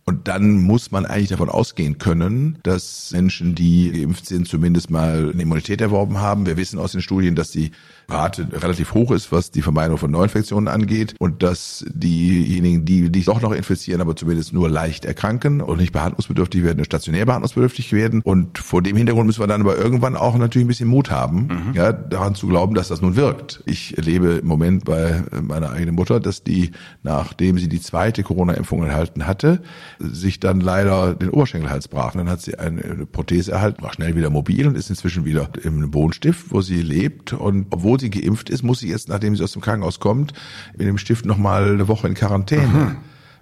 Und 0.06 0.28
dann 0.28 0.64
muss 0.64 0.90
man 0.90 1.06
eigentlich 1.06 1.30
davon 1.30 1.50
ausgehen 1.50 2.00
können, 2.00 2.58
dass 2.64 3.12
Menschen, 3.12 3.54
die 3.54 3.92
geimpft 3.92 4.26
sind, 4.26 4.48
zumindest 4.48 4.90
mal 4.90 5.30
eine 5.32 5.44
Immunität 5.44 5.82
erworben 5.82 6.18
haben. 6.18 6.48
Wir 6.48 6.58
wissen 6.58 6.80
aus 6.80 6.94
den 6.94 7.02
Studien, 7.02 7.36
dass 7.36 7.52
die 7.52 7.72
Rate 8.10 8.48
relativ 8.52 8.94
hoch 8.94 9.12
ist, 9.12 9.32
was 9.32 9.52
die 9.52 9.62
Vermeidung 9.62 9.98
von 9.98 10.12
Neuinfektionen 10.12 10.68
angeht 10.68 11.16
und 11.20 11.44
dass 11.44 11.86
diejenigen, 11.90 12.86
die 12.86 13.10
sich 13.14 13.26
doch 13.26 13.42
noch 13.42 13.52
infizieren, 13.52 14.02
aber 14.02 14.16
zumindest 14.16 14.54
nur 14.54 14.70
leicht 14.70 15.06
erkranken 15.06 15.62
und 15.62 15.80
nicht 15.80 15.92
behandlungsbedürftig 15.92 16.64
werden, 16.64 16.84
stationär 16.86 17.26
behandlungsbedürftig 17.26 17.94
werden. 17.94 18.22
Und 18.24 18.58
vor 18.58 18.82
dem 18.82 18.96
Hintergrund 18.96 19.28
müssen 19.28 19.42
wir 19.42 19.48
dann 19.48 19.62
aber 19.62 19.78
irgendwann 19.78 20.16
auch 20.16 20.38
natürlich 20.38 20.66
ein 20.66 20.70
bisschen 20.70 20.90
Mut 20.90 21.12
haben, 21.12 21.48
mhm. 21.48 21.74
ja, 21.74 21.92
daran 21.92 22.36
zu 22.36 22.48
glauben, 22.48 22.76
dass 22.76 22.88
das 22.88 23.02
nun 23.02 23.16
wirkt. 23.16 23.62
Ich 23.66 23.98
erlebe 23.98 24.40
im 24.42 24.48
Moment 24.48 24.86
bei 24.86 25.24
meiner 25.42 25.72
eigenen 25.72 25.96
Mutter, 25.96 26.20
dass 26.20 26.44
die, 26.44 26.72
nachdem 27.04 27.58
sie 27.58 27.70
die 27.70 27.82
zweite 27.82 28.24
Corona-Impfung 28.24 28.84
erhalten 28.84 29.28
hatte, 29.28 29.62
sich 30.00 30.40
dann 30.40 30.62
leider 30.62 31.16
den 31.16 31.30
Oberschenkelhals 31.30 31.88
brach. 31.88 32.14
Dann 32.14 32.30
hat 32.30 32.42
sie 32.42 32.58
eine 32.58 33.06
Prothese 33.06 33.52
erhalten, 33.52 33.82
war 33.84 33.94
schnell 33.94 34.16
wieder 34.16 34.30
mobil 34.30 34.68
und 34.68 34.76
ist 34.76 34.90
inzwischen 34.90 35.26
wieder 35.26 35.50
im 35.64 35.94
Wohnstift, 35.94 36.48
wo 36.50 36.62
sie 36.62 36.82
lebt. 36.82 37.34
Und 37.34 37.68
obwohl 37.70 37.99
sie 38.00 38.10
geimpft 38.10 38.50
ist, 38.50 38.64
muss 38.64 38.80
sie 38.80 38.90
jetzt, 38.90 39.10
nachdem 39.10 39.36
sie 39.36 39.44
aus 39.44 39.52
dem 39.52 39.62
Krankenhaus 39.62 40.00
kommt, 40.00 40.34
mit 40.78 40.88
dem 40.88 40.98
Stift 40.98 41.26
nochmal 41.26 41.74
eine 41.74 41.88
Woche 41.88 42.08
in 42.08 42.14
Quarantäne. 42.14 42.68
Aha 42.68 42.96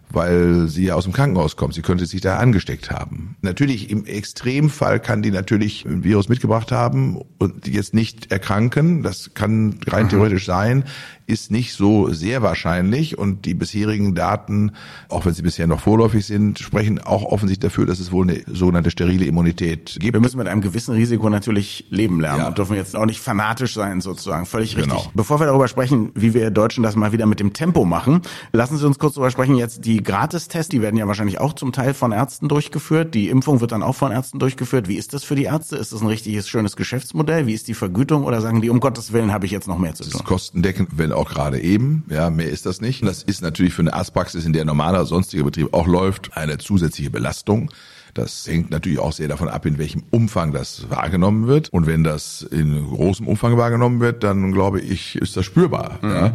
weil 0.09 0.67
sie 0.67 0.85
ja 0.85 0.95
aus 0.95 1.03
dem 1.03 1.13
Krankenhaus 1.13 1.55
kommt. 1.55 1.73
Sie 1.73 1.81
könnte 1.81 2.05
sich 2.05 2.21
da 2.21 2.37
angesteckt 2.37 2.91
haben. 2.91 3.35
Natürlich 3.41 3.89
im 3.89 4.05
Extremfall 4.05 4.99
kann 4.99 5.21
die 5.21 5.31
natürlich 5.31 5.85
ein 5.85 6.03
Virus 6.03 6.29
mitgebracht 6.29 6.71
haben 6.71 7.21
und 7.37 7.67
jetzt 7.67 7.93
nicht 7.93 8.31
erkranken. 8.31 9.03
Das 9.03 9.33
kann 9.33 9.79
rein 9.87 10.05
Aha. 10.05 10.09
theoretisch 10.09 10.45
sein 10.45 10.85
ist 11.27 11.51
nicht 11.51 11.73
so 11.73 12.09
sehr 12.11 12.41
wahrscheinlich 12.41 13.17
und 13.17 13.45
die 13.45 13.53
bisherigen 13.53 14.15
Daten, 14.15 14.71
auch 15.09 15.25
wenn 15.25 15.33
sie 15.33 15.41
bisher 15.41 15.67
noch 15.67 15.81
vorläufig 15.81 16.25
sind, 16.25 16.57
sprechen 16.57 16.99
auch 16.99 17.23
offensichtlich 17.23 17.69
dafür, 17.69 17.85
dass 17.85 17.99
es 17.99 18.13
wohl 18.13 18.29
eine 18.29 18.41
sogenannte 18.47 18.91
sterile 18.91 19.25
Immunität 19.25 19.97
gibt. 19.99 20.13
Wir 20.13 20.21
müssen 20.21 20.37
mit 20.37 20.47
einem 20.47 20.61
gewissen 20.61 20.95
Risiko 20.95 21.29
natürlich 21.29 21.85
leben 21.89 22.21
lernen 22.21 22.39
ja. 22.39 22.47
und 22.47 22.57
dürfen 22.57 22.77
jetzt 22.77 22.95
auch 22.95 23.05
nicht 23.05 23.19
fanatisch 23.19 23.73
sein 23.73 23.99
sozusagen, 23.99 24.45
völlig 24.45 24.77
richtig. 24.77 24.93
Genau. 24.93 25.11
Bevor 25.13 25.41
wir 25.41 25.47
darüber 25.47 25.67
sprechen, 25.67 26.11
wie 26.15 26.33
wir 26.33 26.49
Deutschen 26.49 26.81
das 26.81 26.95
mal 26.95 27.11
wieder 27.11 27.25
mit 27.25 27.41
dem 27.41 27.51
Tempo 27.51 27.83
machen, 27.83 28.21
lassen 28.53 28.77
Sie 28.77 28.87
uns 28.87 28.97
kurz 28.97 29.15
darüber 29.15 29.29
sprechen, 29.29 29.57
jetzt 29.57 29.83
die 29.83 30.01
Gratistests, 30.01 30.69
die 30.69 30.81
werden 30.81 30.95
ja 30.95 31.07
wahrscheinlich 31.07 31.39
auch 31.41 31.53
zum 31.53 31.73
Teil 31.73 31.93
von 31.93 32.13
Ärzten 32.13 32.47
durchgeführt, 32.47 33.13
die 33.13 33.27
Impfung 33.27 33.59
wird 33.59 33.73
dann 33.73 33.83
auch 33.83 33.95
von 33.95 34.13
Ärzten 34.13 34.39
durchgeführt. 34.39 34.87
Wie 34.87 34.95
ist 34.95 35.13
das 35.13 35.25
für 35.25 35.35
die 35.35 35.43
Ärzte? 35.43 35.75
Ist 35.75 35.91
das 35.91 36.01
ein 36.01 36.07
richtiges, 36.07 36.47
schönes 36.47 36.77
Geschäftsmodell? 36.77 37.47
Wie 37.47 37.53
ist 37.53 37.67
die 37.67 37.73
Vergütung 37.73 38.23
oder 38.23 38.39
sagen 38.39 38.61
die, 38.61 38.69
um 38.69 38.79
Gottes 38.79 39.11
Willen 39.11 39.33
habe 39.33 39.45
ich 39.45 39.51
jetzt 39.51 39.67
noch 39.67 39.77
mehr 39.77 39.93
zu 39.93 40.03
tun? 40.03 40.13
Das 40.13 40.21
ist 40.21 40.25
kostendeckend, 40.25 40.91
wenn 40.95 41.11
auch 41.17 41.29
gerade 41.29 41.59
eben. 41.59 42.05
Ja, 42.09 42.29
mehr 42.29 42.49
ist 42.49 42.65
das 42.65 42.81
nicht. 42.81 43.05
Das 43.05 43.23
ist 43.23 43.41
natürlich 43.41 43.73
für 43.73 43.81
eine 43.81 43.93
Arztpraxis, 43.93 44.45
in 44.45 44.53
der 44.53 44.65
normaler 44.65 45.05
sonstiger 45.05 45.43
Betrieb 45.43 45.73
auch 45.73 45.87
läuft, 45.87 46.35
eine 46.37 46.57
zusätzliche 46.57 47.09
Belastung. 47.09 47.71
Das 48.13 48.47
hängt 48.47 48.71
natürlich 48.71 48.99
auch 48.99 49.13
sehr 49.13 49.27
davon 49.27 49.47
ab, 49.47 49.65
in 49.65 49.77
welchem 49.77 50.03
Umfang 50.09 50.51
das 50.51 50.89
wahrgenommen 50.89 51.47
wird. 51.47 51.69
Und 51.69 51.85
wenn 51.85 52.03
das 52.03 52.41
in 52.41 52.83
großem 52.83 53.27
Umfang 53.27 53.57
wahrgenommen 53.57 53.99
wird, 53.99 54.23
dann 54.23 54.51
glaube 54.51 54.81
ich, 54.81 55.15
ist 55.17 55.37
das 55.37 55.45
spürbar. 55.45 55.99
Mhm. 56.01 56.09
Ja. 56.09 56.33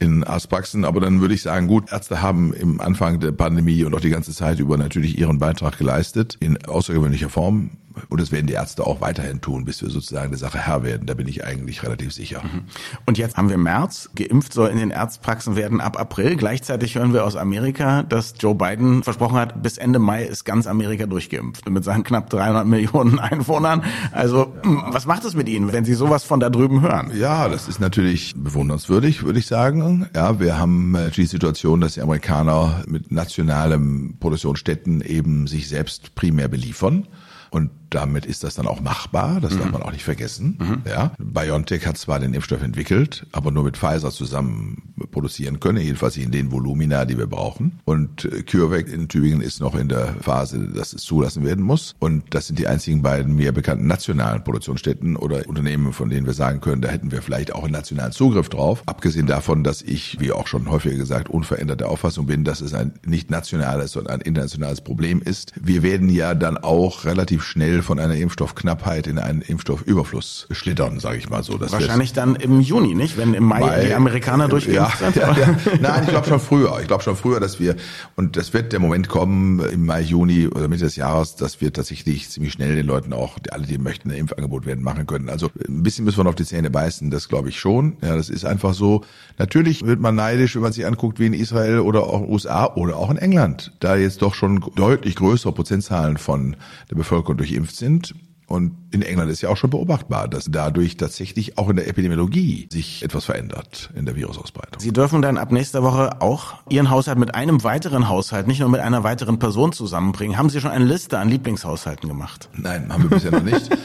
in 0.00 0.24
Arztpraxen. 0.24 0.84
Aber 0.84 1.00
dann 1.00 1.20
würde 1.20 1.34
ich 1.34 1.42
sagen, 1.42 1.68
gut, 1.68 1.92
Ärzte 1.92 2.22
haben 2.22 2.52
im 2.54 2.80
Anfang 2.80 3.20
der 3.20 3.32
Pandemie 3.32 3.84
und 3.84 3.94
auch 3.94 4.00
die 4.00 4.10
ganze 4.10 4.32
Zeit 4.32 4.58
über 4.58 4.76
natürlich 4.76 5.18
ihren 5.18 5.38
Beitrag 5.38 5.78
geleistet 5.78 6.36
in 6.40 6.56
außergewöhnlicher 6.64 7.28
Form. 7.28 7.70
Und 8.08 8.20
das 8.20 8.32
werden 8.32 8.46
die 8.46 8.52
Ärzte 8.54 8.86
auch 8.86 9.00
weiterhin 9.00 9.40
tun, 9.40 9.64
bis 9.64 9.82
wir 9.82 9.90
sozusagen 9.90 10.30
der 10.30 10.38
Sache 10.38 10.58
Herr 10.58 10.82
werden. 10.82 11.06
Da 11.06 11.14
bin 11.14 11.26
ich 11.26 11.44
eigentlich 11.44 11.82
relativ 11.82 12.12
sicher. 12.12 12.42
Mhm. 12.42 12.62
Und 13.06 13.18
jetzt 13.18 13.36
haben 13.36 13.50
wir 13.50 13.58
März. 13.58 14.10
Geimpft 14.14 14.52
soll 14.52 14.68
in 14.68 14.78
den 14.78 14.92
Arztpraxen 14.92 15.56
werden 15.56 15.80
ab 15.80 15.98
April. 15.98 16.36
Gleichzeitig 16.36 16.94
hören 16.94 17.12
wir 17.12 17.24
aus 17.24 17.36
Amerika, 17.36 18.02
dass 18.02 18.34
Joe 18.38 18.54
Biden 18.54 19.02
versprochen 19.02 19.36
hat, 19.36 19.62
bis 19.62 19.78
Ende 19.78 19.98
Mai 19.98 20.24
ist 20.24 20.44
ganz 20.44 20.66
Amerika 20.66 21.06
durchgeimpft. 21.06 21.68
Mit 21.68 21.84
seinen 21.84 22.04
knapp 22.04 22.30
300 22.30 22.66
Millionen 22.66 23.18
Einwohnern. 23.18 23.82
Also, 24.12 24.54
was 24.62 25.06
macht 25.06 25.24
es 25.24 25.34
mit 25.34 25.48
Ihnen, 25.48 25.72
wenn 25.72 25.84
Sie 25.84 25.94
sowas 25.94 26.24
von 26.24 26.40
da 26.40 26.50
drüben 26.50 26.82
hören? 26.82 27.12
Ja, 27.14 27.48
das 27.48 27.68
ist 27.68 27.80
natürlich 27.80 28.34
bewundernswürdig, 28.36 29.24
würde 29.24 29.38
ich 29.38 29.46
sagen. 29.46 30.06
Ja, 30.14 30.40
wir 30.40 30.58
haben 30.58 30.94
äh, 30.94 31.10
die 31.10 31.26
Situation, 31.26 31.80
dass 31.80 31.94
die 31.94 32.02
Amerikaner 32.02 32.84
mit 32.86 33.10
nationalen 33.10 34.16
Produktionsstätten 34.18 35.00
eben 35.00 35.46
sich 35.46 35.68
selbst 35.68 36.14
primär 36.14 36.48
beliefern. 36.48 37.08
Und 37.50 37.70
damit 37.90 38.26
ist 38.26 38.44
das 38.44 38.54
dann 38.54 38.66
auch 38.66 38.80
machbar, 38.80 39.40
das 39.40 39.54
mhm. 39.54 39.58
darf 39.58 39.72
man 39.72 39.82
auch 39.82 39.92
nicht 39.92 40.04
vergessen. 40.04 40.56
Mhm. 40.58 40.82
Ja, 40.88 41.12
BioNTech 41.18 41.86
hat 41.86 41.98
zwar 41.98 42.20
den 42.20 42.34
Impfstoff 42.34 42.62
entwickelt, 42.62 43.26
aber 43.32 43.50
nur 43.50 43.64
mit 43.64 43.76
Pfizer 43.76 44.10
zusammen 44.10 44.94
produzieren 45.10 45.60
können, 45.60 45.78
jedenfalls 45.78 46.16
in 46.16 46.30
den 46.30 46.52
Volumina, 46.52 47.04
die 47.04 47.18
wir 47.18 47.26
brauchen. 47.26 47.80
Und 47.84 48.24
äh, 48.24 48.42
CureVac 48.42 48.88
in 48.88 49.08
Tübingen 49.08 49.40
ist 49.40 49.60
noch 49.60 49.74
in 49.74 49.88
der 49.88 50.14
Phase, 50.20 50.68
dass 50.68 50.92
es 50.92 51.02
zulassen 51.02 51.44
werden 51.44 51.64
muss. 51.64 51.94
Und 51.98 52.24
das 52.30 52.46
sind 52.46 52.58
die 52.58 52.66
einzigen 52.66 53.02
beiden 53.02 53.34
mir 53.34 53.52
bekannten 53.52 53.86
nationalen 53.86 54.44
Produktionsstätten 54.44 55.16
oder 55.16 55.48
Unternehmen, 55.48 55.92
von 55.92 56.10
denen 56.10 56.26
wir 56.26 56.34
sagen 56.34 56.60
können, 56.60 56.82
da 56.82 56.88
hätten 56.88 57.10
wir 57.10 57.22
vielleicht 57.22 57.54
auch 57.54 57.64
einen 57.64 57.72
nationalen 57.72 58.12
Zugriff 58.12 58.48
drauf. 58.48 58.82
Abgesehen 58.86 59.26
davon, 59.26 59.64
dass 59.64 59.82
ich, 59.82 60.18
wie 60.20 60.32
auch 60.32 60.46
schon 60.46 60.70
häufiger 60.70 60.96
gesagt, 60.96 61.28
unveränderte 61.28 61.88
Auffassung 61.88 62.26
bin, 62.26 62.44
dass 62.44 62.60
es 62.60 62.74
ein 62.74 62.92
nicht 63.04 63.30
nationales, 63.30 63.92
sondern 63.92 64.14
ein 64.14 64.20
internationales 64.20 64.80
Problem 64.80 65.22
ist. 65.22 65.52
Wir 65.60 65.82
werden 65.82 66.08
ja 66.08 66.34
dann 66.34 66.58
auch 66.58 67.04
relativ 67.04 67.42
schnell 67.42 67.79
von 67.82 67.98
einer 67.98 68.14
Impfstoffknappheit 68.14 69.06
in 69.06 69.18
einen 69.18 69.42
Impfstoffüberfluss 69.42 70.46
schlittern, 70.50 71.00
sage 71.00 71.18
ich 71.18 71.28
mal 71.28 71.42
so. 71.42 71.58
Das 71.58 71.72
Wahrscheinlich 71.72 72.12
dann 72.12 72.36
im 72.36 72.60
Juni, 72.60 72.94
nicht? 72.94 73.16
Wenn 73.16 73.34
im 73.34 73.44
Mai, 73.44 73.60
Mai 73.60 73.84
die 73.86 73.94
Amerikaner 73.94 74.48
durchgeimpft 74.48 75.00
ja, 75.00 75.10
sind? 75.10 75.16
Ja, 75.20 75.36
ja. 75.36 75.56
Nein, 75.80 76.02
ich 76.04 76.08
glaube 76.08 76.26
schon 76.26 76.40
früher. 76.40 76.78
Ich 76.80 76.86
glaube 76.86 77.02
schon 77.02 77.16
früher, 77.16 77.40
dass 77.40 77.60
wir, 77.60 77.76
und 78.16 78.36
das 78.36 78.52
wird 78.52 78.72
der 78.72 78.80
Moment 78.80 79.08
kommen 79.08 79.60
im 79.60 79.86
Mai, 79.86 80.00
Juni 80.00 80.46
oder 80.46 80.68
Mitte 80.68 80.84
des 80.84 80.96
Jahres, 80.96 81.36
dass 81.36 81.60
wir 81.60 81.72
tatsächlich 81.72 82.28
ziemlich 82.30 82.52
schnell 82.52 82.74
den 82.74 82.86
Leuten 82.86 83.12
auch, 83.12 83.36
alle, 83.50 83.66
die 83.66 83.78
möchten, 83.78 84.10
ein 84.10 84.16
Impfangebot 84.16 84.66
werden, 84.66 84.82
machen 84.82 85.06
können. 85.06 85.28
Also 85.28 85.50
ein 85.68 85.82
bisschen 85.82 86.04
müssen 86.04 86.18
wir 86.18 86.24
noch 86.24 86.30
auf 86.30 86.36
die 86.36 86.44
Zähne 86.44 86.70
beißen, 86.70 87.10
das 87.10 87.28
glaube 87.28 87.48
ich 87.48 87.58
schon. 87.58 87.96
Ja, 88.02 88.16
das 88.16 88.30
ist 88.30 88.44
einfach 88.44 88.74
so. 88.74 89.04
Natürlich 89.38 89.84
wird 89.86 90.00
man 90.00 90.14
neidisch, 90.14 90.54
wenn 90.54 90.62
man 90.62 90.72
sich 90.72 90.86
anguckt, 90.86 91.18
wie 91.18 91.26
in 91.26 91.34
Israel 91.34 91.80
oder 91.80 92.04
auch 92.04 92.20
in 92.20 92.26
den 92.26 92.32
USA 92.32 92.66
oder 92.74 92.96
auch 92.96 93.10
in 93.10 93.16
England, 93.16 93.72
da 93.80 93.96
jetzt 93.96 94.22
doch 94.22 94.34
schon 94.34 94.64
deutlich 94.74 95.16
größere 95.16 95.52
Prozentzahlen 95.52 96.18
von 96.18 96.56
der 96.90 96.96
Bevölkerung 96.96 97.36
durchimpft 97.36 97.69
geimpft 97.70 97.76
sind. 97.76 98.14
Und 98.46 98.72
in 98.90 99.02
England 99.02 99.30
ist 99.30 99.42
ja 99.42 99.48
auch 99.48 99.56
schon 99.56 99.70
beobachtbar, 99.70 100.26
dass 100.26 100.46
dadurch 100.50 100.96
tatsächlich 100.96 101.56
auch 101.56 101.68
in 101.68 101.76
der 101.76 101.86
Epidemiologie 101.86 102.68
sich 102.72 103.04
etwas 103.04 103.24
verändert 103.24 103.90
in 103.94 104.06
der 104.06 104.16
Virusausbreitung. 104.16 104.80
Sie 104.80 104.92
dürfen 104.92 105.22
dann 105.22 105.38
ab 105.38 105.52
nächster 105.52 105.84
Woche 105.84 106.20
auch 106.20 106.54
Ihren 106.68 106.90
Haushalt 106.90 107.16
mit 107.16 107.32
einem 107.36 107.62
weiteren 107.62 108.08
Haushalt, 108.08 108.48
nicht 108.48 108.58
nur 108.58 108.68
mit 108.68 108.80
einer 108.80 109.04
weiteren 109.04 109.38
Person 109.38 109.72
zusammenbringen. 109.72 110.36
Haben 110.36 110.50
Sie 110.50 110.60
schon 110.60 110.72
eine 110.72 110.84
Liste 110.84 111.20
an 111.20 111.28
Lieblingshaushalten 111.28 112.08
gemacht? 112.08 112.48
Nein, 112.56 112.92
haben 112.92 113.04
wir 113.04 113.10
bisher 113.10 113.30
noch 113.30 113.44
nicht. 113.44 113.70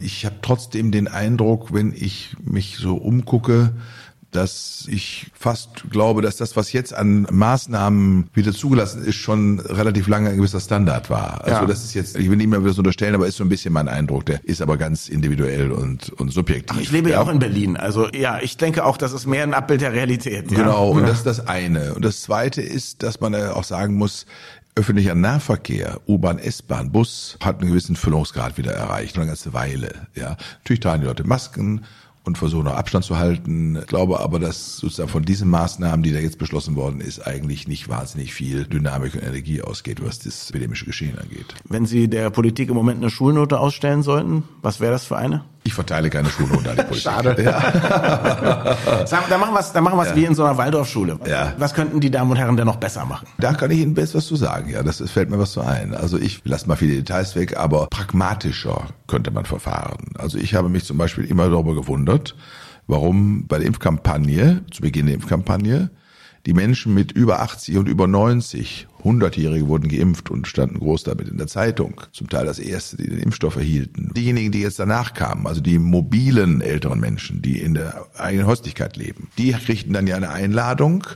Ich 0.00 0.26
habe 0.26 0.34
trotzdem 0.42 0.90
den 0.90 1.08
Eindruck, 1.08 1.72
wenn 1.72 1.94
ich 1.94 2.36
mich 2.44 2.76
so 2.76 2.96
umgucke, 2.96 3.72
dass 4.34 4.86
ich 4.90 5.30
fast 5.32 5.90
glaube, 5.90 6.20
dass 6.22 6.36
das, 6.36 6.56
was 6.56 6.72
jetzt 6.72 6.92
an 6.92 7.26
Maßnahmen 7.30 8.28
wieder 8.34 8.52
zugelassen 8.52 9.04
ist, 9.04 9.16
schon 9.16 9.60
relativ 9.60 10.08
lange 10.08 10.30
ein 10.30 10.36
gewisser 10.36 10.60
Standard 10.60 11.08
war. 11.08 11.44
Also 11.44 11.60
ja. 11.60 11.66
das 11.66 11.84
ist 11.84 11.94
jetzt, 11.94 12.16
ich 12.16 12.28
will 12.28 12.36
nicht 12.36 12.48
mehr 12.48 12.60
das 12.60 12.78
unterstellen, 12.78 13.14
aber 13.14 13.26
ist 13.26 13.36
so 13.36 13.44
ein 13.44 13.48
bisschen 13.48 13.72
mein 13.72 13.88
Eindruck. 13.88 14.26
Der 14.26 14.44
ist 14.44 14.60
aber 14.60 14.76
ganz 14.76 15.08
individuell 15.08 15.70
und, 15.70 16.10
und 16.10 16.32
subjektiv. 16.32 16.76
Ach, 16.76 16.80
ich 16.80 16.90
lebe 16.90 17.10
ja 17.10 17.20
auch 17.20 17.28
in 17.28 17.38
Berlin. 17.38 17.76
Also 17.76 18.08
ja, 18.10 18.40
ich 18.40 18.56
denke 18.56 18.84
auch, 18.84 18.96
das 18.96 19.12
ist 19.12 19.26
mehr 19.26 19.44
ein 19.44 19.54
Abbild 19.54 19.80
der 19.80 19.92
Realität. 19.92 20.48
Genau, 20.48 20.90
ja. 20.90 20.98
und 20.98 21.02
das 21.02 21.18
ist 21.18 21.26
das 21.26 21.46
eine. 21.46 21.94
Und 21.94 22.04
das 22.04 22.22
zweite 22.22 22.60
ist, 22.60 23.02
dass 23.02 23.20
man 23.20 23.34
auch 23.34 23.64
sagen 23.64 23.94
muss, 23.94 24.26
Öffentlicher 24.76 25.14
Nahverkehr, 25.14 26.00
U-Bahn, 26.08 26.40
S-Bahn, 26.40 26.90
Bus 26.90 27.38
hat 27.40 27.60
einen 27.60 27.68
gewissen 27.68 27.94
Füllungsgrad 27.94 28.58
wieder 28.58 28.72
erreicht, 28.72 29.16
eine 29.16 29.26
ganze 29.26 29.52
Weile. 29.52 30.08
Ja, 30.16 30.36
natürlich 30.58 30.80
tragen 30.80 31.02
die 31.02 31.06
Leute 31.06 31.22
Masken, 31.22 31.84
und 32.24 32.38
versuchen 32.38 32.66
auch 32.66 32.74
Abstand 32.74 33.04
zu 33.04 33.18
halten. 33.18 33.76
Ich 33.76 33.86
glaube 33.86 34.20
aber, 34.20 34.38
dass 34.38 34.78
sozusagen 34.78 35.10
von 35.10 35.24
diesen 35.24 35.48
Maßnahmen, 35.48 36.02
die 36.02 36.12
da 36.12 36.18
jetzt 36.18 36.38
beschlossen 36.38 36.74
worden 36.74 37.00
ist, 37.00 37.26
eigentlich 37.26 37.68
nicht 37.68 37.88
wahnsinnig 37.88 38.32
viel 38.32 38.64
Dynamik 38.64 39.14
und 39.14 39.22
Energie 39.22 39.62
ausgeht, 39.62 40.04
was 40.04 40.20
das 40.20 40.50
epidemische 40.50 40.86
Geschehen 40.86 41.18
angeht. 41.18 41.54
Wenn 41.68 41.86
Sie 41.86 42.08
der 42.08 42.30
Politik 42.30 42.70
im 42.70 42.74
Moment 42.74 43.00
eine 43.00 43.10
Schulnote 43.10 43.60
ausstellen 43.60 44.02
sollten, 44.02 44.44
was 44.62 44.80
wäre 44.80 44.92
das 44.92 45.04
für 45.04 45.16
eine? 45.16 45.44
Ich 45.66 45.72
verteile 45.72 46.10
keine 46.10 46.28
Schulnoten 46.28 46.68
an 46.68 46.76
die 46.76 46.82
Politik. 46.82 47.02
Schade. 47.02 47.42
Ja. 47.42 49.06
Sag, 49.06 49.28
dann 49.30 49.40
machen 49.40 49.54
wir 49.54 49.60
es 49.60 49.72
dann 49.72 49.82
machen 49.82 49.98
wir's 49.98 50.10
ja. 50.10 50.16
wie 50.16 50.24
in 50.26 50.34
so 50.34 50.44
einer 50.44 50.58
Waldorfschule. 50.58 51.18
Ja. 51.26 51.54
Was 51.56 51.72
könnten 51.72 52.00
die 52.00 52.10
Damen 52.10 52.30
und 52.30 52.36
Herren 52.36 52.56
denn 52.56 52.66
noch 52.66 52.76
besser 52.76 53.06
machen? 53.06 53.26
Da 53.38 53.54
kann 53.54 53.70
ich 53.70 53.78
Ihnen 53.78 53.94
best 53.94 54.14
was 54.14 54.26
zu 54.26 54.36
sagen. 54.36 54.70
Ja, 54.70 54.82
das, 54.82 54.98
das 54.98 55.10
fällt 55.10 55.30
mir 55.30 55.38
was 55.38 55.52
zu 55.52 55.62
ein. 55.62 55.94
Also 55.94 56.18
ich 56.18 56.42
lasse 56.44 56.68
mal 56.68 56.76
viele 56.76 56.94
Details 56.94 57.34
weg, 57.34 57.56
aber 57.56 57.86
pragmatischer 57.86 58.88
könnte 59.06 59.30
man 59.30 59.46
verfahren. 59.46 60.12
Also 60.18 60.36
ich 60.36 60.54
habe 60.54 60.68
mich 60.68 60.84
zum 60.84 60.98
Beispiel 60.98 61.24
immer 61.24 61.48
darüber 61.48 61.74
gewundert, 61.74 62.36
warum 62.86 63.46
bei 63.46 63.56
der 63.56 63.66
Impfkampagne, 63.66 64.62
zu 64.70 64.82
Beginn 64.82 65.06
der 65.06 65.14
Impfkampagne, 65.14 65.88
die 66.46 66.52
Menschen 66.52 66.92
mit 66.94 67.12
über 67.12 67.40
80 67.40 67.78
und 67.78 67.88
über 67.88 68.06
90, 68.06 68.86
100-Jährige 69.02 69.68
wurden 69.68 69.88
geimpft 69.88 70.30
und 70.30 70.46
standen 70.46 70.78
groß 70.78 71.04
damit 71.04 71.28
in 71.28 71.38
der 71.38 71.46
Zeitung. 71.46 72.00
Zum 72.12 72.28
Teil 72.28 72.46
das 72.46 72.58
erste, 72.58 72.96
die 72.96 73.08
den 73.08 73.18
Impfstoff 73.18 73.56
erhielten. 73.56 74.12
Diejenigen, 74.14 74.52
die 74.52 74.60
jetzt 74.60 74.78
danach 74.78 75.14
kamen, 75.14 75.46
also 75.46 75.60
die 75.60 75.78
mobilen 75.78 76.60
älteren 76.60 77.00
Menschen, 77.00 77.42
die 77.42 77.60
in 77.60 77.74
der 77.74 78.06
eigenen 78.16 78.46
Häuslichkeit 78.46 78.96
leben, 78.96 79.28
die 79.38 79.52
kriegten 79.52 79.92
dann 79.92 80.06
ja 80.06 80.16
eine 80.16 80.30
Einladung 80.30 81.06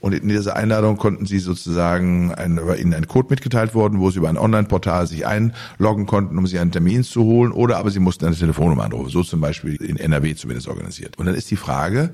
und 0.00 0.12
in 0.12 0.28
dieser 0.28 0.56
Einladung 0.56 0.96
konnten 0.96 1.26
sie 1.26 1.40
sozusagen, 1.40 2.32
ein, 2.32 2.60
ihnen 2.78 2.94
ein 2.94 3.08
Code 3.08 3.28
mitgeteilt 3.30 3.74
worden, 3.74 3.98
wo 3.98 4.10
sie 4.10 4.18
über 4.18 4.28
ein 4.28 4.38
Online-Portal 4.38 5.06
sich 5.06 5.26
einloggen 5.26 6.06
konnten, 6.06 6.38
um 6.38 6.46
sich 6.46 6.60
einen 6.60 6.70
Termin 6.70 7.02
zu 7.02 7.24
holen, 7.24 7.50
oder 7.50 7.78
aber 7.78 7.90
sie 7.90 7.98
mussten 7.98 8.26
eine 8.26 8.36
Telefonnummer 8.36 8.84
anrufen. 8.84 9.10
So 9.10 9.24
zum 9.24 9.40
Beispiel 9.40 9.74
in 9.76 9.96
NRW 9.96 10.36
zumindest 10.36 10.68
organisiert. 10.68 11.18
Und 11.18 11.26
dann 11.26 11.34
ist 11.34 11.50
die 11.50 11.56
Frage, 11.56 12.10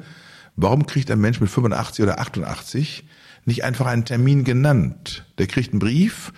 Warum 0.57 0.87
kriegt 0.87 1.11
ein 1.11 1.21
Mensch 1.21 1.41
mit 1.41 1.51
85 1.51 2.03
oder 2.05 2.21
88 2.21 3.05
nicht 3.45 3.65
einfach 3.65 3.87
einen 3.87 4.05
Termin 4.05 4.45
genannt? 4.45 5.27
Der 5.39 5.47
kriegt 5.47 5.73
einen 5.73 5.81
Brief 5.81 6.33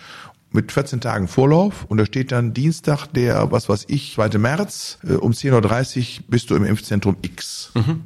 mit 0.53 0.73
14 0.73 1.01
Tagen 1.01 1.29
Vorlauf 1.29 1.85
und 1.85 1.99
da 1.99 2.07
steht 2.07 2.33
dann 2.33 2.55
Dienstag, 2.55 3.07
der, 3.09 3.51
was 3.53 3.69
weiß 3.69 3.85
ich, 3.89 4.15
2. 4.15 4.39
März, 4.39 4.99
äh, 5.07 5.15
um 5.15 5.33
10.30 5.33 6.19
Uhr 6.21 6.25
bist 6.29 6.51
du 6.51 6.57
im 6.57 6.65
Impfzentrum 6.65 7.17
X. 7.23 7.73
Mhm. 7.75 8.03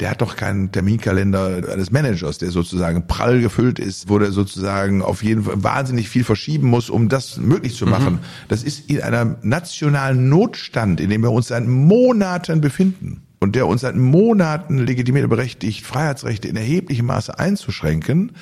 Der 0.00 0.10
hat 0.10 0.22
doch 0.22 0.34
keinen 0.34 0.72
Terminkalender 0.72 1.62
eines 1.72 1.92
Managers, 1.92 2.38
der 2.38 2.50
sozusagen 2.50 3.06
prall 3.06 3.40
gefüllt 3.40 3.78
ist, 3.78 4.08
wo 4.08 4.18
der 4.18 4.32
sozusagen 4.32 5.02
auf 5.02 5.22
jeden 5.22 5.44
Fall 5.44 5.62
wahnsinnig 5.62 6.08
viel 6.08 6.24
verschieben 6.24 6.66
muss, 6.68 6.90
um 6.90 7.08
das 7.08 7.36
möglich 7.36 7.76
zu 7.76 7.86
machen. 7.86 8.14
Mhm. 8.14 8.18
Das 8.48 8.64
ist 8.64 8.90
in 8.90 9.00
einem 9.02 9.36
nationalen 9.42 10.28
Notstand, 10.28 11.00
in 11.00 11.10
dem 11.10 11.22
wir 11.22 11.30
uns 11.30 11.48
seit 11.48 11.64
Monaten 11.68 12.60
befinden 12.60 13.22
und 13.44 13.54
der 13.54 13.66
uns 13.66 13.82
seit 13.82 13.94
Monaten 13.94 14.78
legitimiert 14.78 15.28
berechtigt, 15.28 15.84
Freiheitsrechte 15.84 16.48
in 16.48 16.56
erheblichem 16.56 17.04
Maße 17.04 17.38
einzuschränken. 17.38 18.32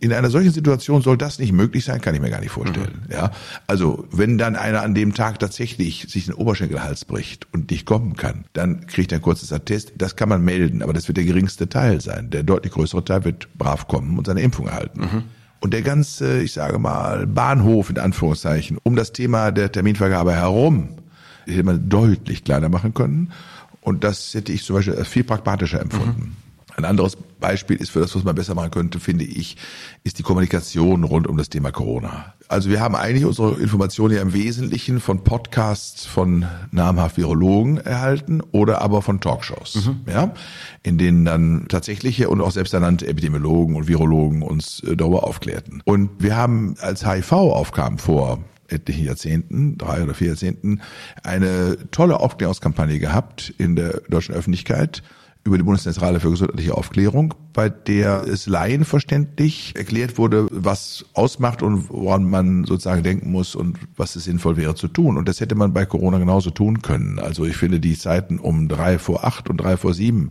In 0.00 0.12
einer 0.12 0.28
solchen 0.28 0.50
Situation 0.50 1.00
soll 1.00 1.16
das 1.16 1.38
nicht 1.38 1.52
möglich 1.52 1.86
sein, 1.86 2.02
kann 2.02 2.14
ich 2.14 2.20
mir 2.20 2.28
gar 2.28 2.40
nicht 2.40 2.50
vorstellen. 2.50 3.04
Mhm. 3.06 3.12
Ja, 3.12 3.30
also 3.66 4.06
wenn 4.12 4.36
dann 4.36 4.54
einer 4.54 4.82
an 4.82 4.94
dem 4.94 5.14
Tag 5.14 5.38
tatsächlich 5.38 6.06
sich 6.10 6.26
den 6.26 6.34
Oberschenkelhals 6.34 7.06
bricht 7.06 7.46
und 7.54 7.70
nicht 7.70 7.86
kommen 7.86 8.16
kann, 8.16 8.44
dann 8.52 8.86
kriegt 8.86 9.12
er 9.12 9.18
ein 9.18 9.22
kurzes 9.22 9.50
Attest. 9.50 9.94
Das 9.96 10.14
kann 10.14 10.28
man 10.28 10.44
melden, 10.44 10.82
aber 10.82 10.92
das 10.92 11.08
wird 11.08 11.16
der 11.16 11.24
geringste 11.24 11.70
Teil 11.70 12.02
sein. 12.02 12.28
Der 12.28 12.42
deutlich 12.42 12.74
größere 12.74 13.02
Teil 13.02 13.24
wird 13.24 13.48
brav 13.56 13.88
kommen 13.88 14.18
und 14.18 14.26
seine 14.26 14.42
Impfung 14.42 14.66
erhalten. 14.66 15.00
Mhm. 15.00 15.22
Und 15.60 15.72
der 15.72 15.80
ganze, 15.80 16.42
ich 16.42 16.52
sage 16.52 16.78
mal, 16.78 17.26
Bahnhof 17.26 17.88
in 17.88 17.98
Anführungszeichen 17.98 18.76
um 18.82 18.94
das 18.94 19.12
Thema 19.12 19.52
der 19.52 19.72
Terminvergabe 19.72 20.32
herum 20.34 20.90
hätte 21.46 21.62
man 21.62 21.88
deutlich 21.88 22.44
kleiner 22.44 22.68
machen 22.68 22.94
können. 22.94 23.32
Und 23.84 24.02
das 24.02 24.32
hätte 24.32 24.50
ich 24.50 24.64
zum 24.64 24.76
Beispiel 24.76 24.94
als 24.94 25.08
viel 25.08 25.24
pragmatischer 25.24 25.78
empfunden. 25.78 26.20
Mhm. 26.20 26.36
Ein 26.76 26.86
anderes 26.86 27.16
Beispiel 27.38 27.76
ist 27.76 27.90
für 27.90 28.00
das, 28.00 28.16
was 28.16 28.24
man 28.24 28.34
besser 28.34 28.54
machen 28.54 28.70
könnte, 28.70 28.98
finde 28.98 29.24
ich, 29.24 29.56
ist 30.02 30.18
die 30.18 30.22
Kommunikation 30.22 31.04
rund 31.04 31.26
um 31.26 31.36
das 31.36 31.50
Thema 31.50 31.70
Corona. 31.70 32.32
Also 32.48 32.70
wir 32.70 32.80
haben 32.80 32.96
eigentlich 32.96 33.26
unsere 33.26 33.60
Informationen 33.60 34.16
ja 34.16 34.22
im 34.22 34.32
Wesentlichen 34.32 35.00
von 35.00 35.22
Podcasts 35.22 36.06
von 36.06 36.46
namhaft 36.72 37.18
Virologen 37.18 37.76
erhalten 37.76 38.40
oder 38.52 38.80
aber 38.80 39.02
von 39.02 39.20
Talkshows, 39.20 39.86
mhm. 39.86 40.00
ja, 40.10 40.32
in 40.82 40.96
denen 40.96 41.26
dann 41.26 41.66
tatsächliche 41.68 42.30
und 42.30 42.40
auch 42.40 42.52
selbsternannte 42.52 43.06
Epidemiologen 43.06 43.76
und 43.76 43.86
Virologen 43.86 44.42
uns 44.42 44.80
äh, 44.80 44.96
darüber 44.96 45.24
aufklärten. 45.24 45.82
Und 45.84 46.10
wir 46.18 46.36
haben, 46.36 46.74
als 46.80 47.06
HIV 47.06 47.32
aufkam 47.32 47.98
vor 47.98 48.40
etlichen 48.68 49.04
Jahrzehnten, 49.04 49.78
drei 49.78 50.02
oder 50.02 50.14
vier 50.14 50.28
Jahrzehnten, 50.28 50.80
eine 51.22 51.76
tolle 51.90 52.20
Aufklärungskampagne 52.20 52.98
gehabt 52.98 53.54
in 53.58 53.76
der 53.76 54.00
deutschen 54.08 54.34
Öffentlichkeit 54.34 55.02
über 55.44 55.58
die 55.58 55.62
Bundeszentrale 55.62 56.20
für 56.20 56.30
gesundheitliche 56.30 56.74
Aufklärung, 56.74 57.34
bei 57.52 57.68
der 57.68 58.24
es 58.26 58.46
laienverständlich 58.46 59.74
erklärt 59.76 60.16
wurde, 60.16 60.48
was 60.50 61.04
ausmacht 61.12 61.62
und 61.62 61.90
woran 61.90 62.24
man 62.24 62.64
sozusagen 62.64 63.02
denken 63.02 63.30
muss 63.30 63.54
und 63.54 63.78
was 63.94 64.16
es 64.16 64.24
sinnvoll 64.24 64.56
wäre 64.56 64.74
zu 64.74 64.88
tun. 64.88 65.18
Und 65.18 65.28
das 65.28 65.40
hätte 65.40 65.54
man 65.54 65.74
bei 65.74 65.84
Corona 65.84 66.18
genauso 66.18 66.48
tun 66.48 66.80
können. 66.80 67.18
Also 67.18 67.44
ich 67.44 67.56
finde 67.56 67.78
die 67.78 67.96
Zeiten 67.96 68.38
um 68.38 68.68
drei 68.68 68.98
vor 68.98 69.24
acht 69.24 69.50
und 69.50 69.58
drei 69.58 69.76
vor 69.76 69.92
sieben 69.92 70.30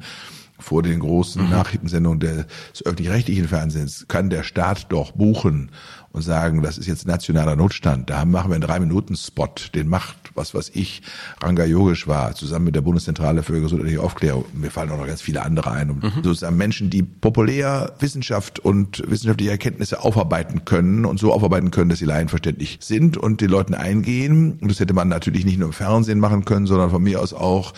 vor 0.59 0.81
den 0.81 0.99
großen 0.99 1.43
mhm. 1.43 1.49
Nachrichtensendungen 1.49 2.19
des 2.19 2.85
öffentlich-rechtlichen 2.85 3.47
Fernsehens 3.47 4.07
kann 4.07 4.29
der 4.29 4.43
Staat 4.43 4.91
doch 4.91 5.11
buchen 5.11 5.71
und 6.13 6.21
sagen, 6.21 6.61
das 6.61 6.77
ist 6.77 6.85
jetzt 6.85 7.07
nationaler 7.07 7.55
Notstand. 7.55 8.09
Da 8.09 8.23
machen 8.23 8.51
wir 8.51 8.55
einen 8.55 8.61
Drei-Minuten-Spot, 8.61 9.49
den 9.73 9.87
macht, 9.87 10.15
was 10.35 10.53
weiß 10.53 10.71
ich, 10.75 11.01
Ranga 11.41 11.65
Yogeshwar 11.65 12.35
zusammen 12.35 12.65
mit 12.65 12.75
der 12.75 12.81
Bundeszentrale 12.81 13.41
für 13.41 13.59
gesundheitliche 13.59 13.99
Aufklärung. 13.99 14.45
Mir 14.53 14.69
fallen 14.69 14.91
auch 14.91 14.97
noch 14.99 15.07
ganz 15.07 15.23
viele 15.23 15.41
andere 15.41 15.71
ein. 15.71 15.89
Und 15.89 16.03
mhm. 16.03 16.23
sozusagen 16.23 16.55
Menschen, 16.55 16.91
die 16.91 17.01
populär 17.01 17.93
Wissenschaft 17.99 18.59
und 18.59 19.01
wissenschaftliche 19.09 19.51
Erkenntnisse 19.51 20.03
aufarbeiten 20.03 20.65
können 20.65 21.05
und 21.05 21.19
so 21.19 21.33
aufarbeiten 21.33 21.71
können, 21.71 21.89
dass 21.89 21.97
sie 21.97 22.05
laienverständlich 22.05 22.77
sind 22.79 23.17
und 23.17 23.41
den 23.41 23.49
Leuten 23.49 23.73
eingehen. 23.73 24.59
Und 24.61 24.69
das 24.69 24.79
hätte 24.79 24.93
man 24.93 25.07
natürlich 25.09 25.45
nicht 25.45 25.57
nur 25.57 25.69
im 25.69 25.73
Fernsehen 25.73 26.19
machen 26.19 26.45
können, 26.45 26.67
sondern 26.67 26.91
von 26.91 27.01
mir 27.01 27.21
aus 27.21 27.33
auch 27.33 27.73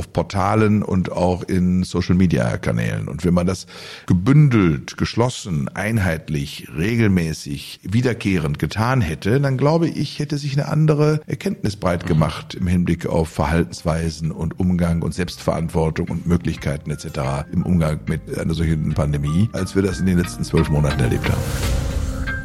auf 0.00 0.14
Portalen 0.14 0.82
und 0.82 1.12
auch 1.12 1.42
in 1.42 1.82
Social-Media-Kanälen. 1.82 3.06
Und 3.06 3.22
wenn 3.24 3.34
man 3.34 3.46
das 3.46 3.66
gebündelt, 4.06 4.96
geschlossen, 4.96 5.68
einheitlich, 5.68 6.68
regelmäßig, 6.74 7.79
wiederkehrend 7.82 8.58
getan 8.58 9.00
hätte, 9.00 9.40
dann 9.40 9.56
glaube 9.56 9.88
ich, 9.88 10.18
hätte 10.18 10.38
sich 10.38 10.52
eine 10.52 10.68
andere 10.68 11.20
Erkenntnis 11.26 11.76
breit 11.76 12.06
gemacht 12.06 12.54
im 12.54 12.66
Hinblick 12.66 13.06
auf 13.06 13.28
Verhaltensweisen 13.28 14.32
und 14.32 14.58
Umgang 14.58 15.02
und 15.02 15.14
Selbstverantwortung 15.14 16.08
und 16.08 16.26
Möglichkeiten 16.26 16.90
etc. 16.90 17.46
im 17.52 17.64
Umgang 17.64 18.00
mit 18.06 18.38
einer 18.38 18.54
solchen 18.54 18.94
Pandemie, 18.94 19.48
als 19.52 19.74
wir 19.74 19.82
das 19.82 20.00
in 20.00 20.06
den 20.06 20.18
letzten 20.18 20.44
zwölf 20.44 20.68
Monaten 20.68 21.00
erlebt 21.00 21.30
haben. 21.30 21.42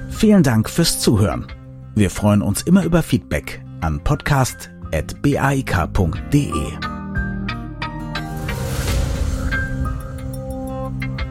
Vielen 0.10 0.44
Dank 0.44 0.70
fürs 0.70 1.00
Zuhören. 1.00 1.48
Wir 1.96 2.10
freuen 2.10 2.42
uns 2.42 2.62
immer 2.62 2.84
über 2.84 3.04
Feedback 3.04 3.62
an 3.82 4.04
podcast.baik.de. 4.04 6.52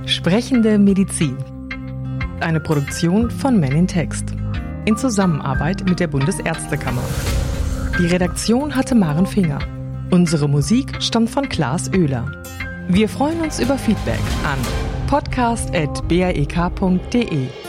Sprechende 0.07 0.79
Medizin. 0.79 1.37
Eine 2.41 2.61
Produktion 2.61 3.31
von 3.31 3.59
Men 3.59 3.73
in 3.73 3.87
Text. 3.87 4.35
In 4.85 4.97
Zusammenarbeit 4.97 5.89
mit 5.89 6.01
der 6.01 6.09
Bundesärztekammer. 6.09 7.03
Die 7.99 8.07
Redaktion 8.07 8.75
hatte 8.75 8.95
Maren 8.95 9.27
Finger. 9.27 9.59
Unsere 10.11 10.49
Musik 10.49 11.01
stammt 11.01 11.31
von 11.31 11.49
Klaas 11.49 11.91
Oehler. 11.93 12.31
Wir 12.89 13.09
freuen 13.09 13.41
uns 13.41 13.61
über 13.61 13.79
Feedback 13.79 14.21
an 14.45 14.59
podcast.baek.de. 15.07 17.64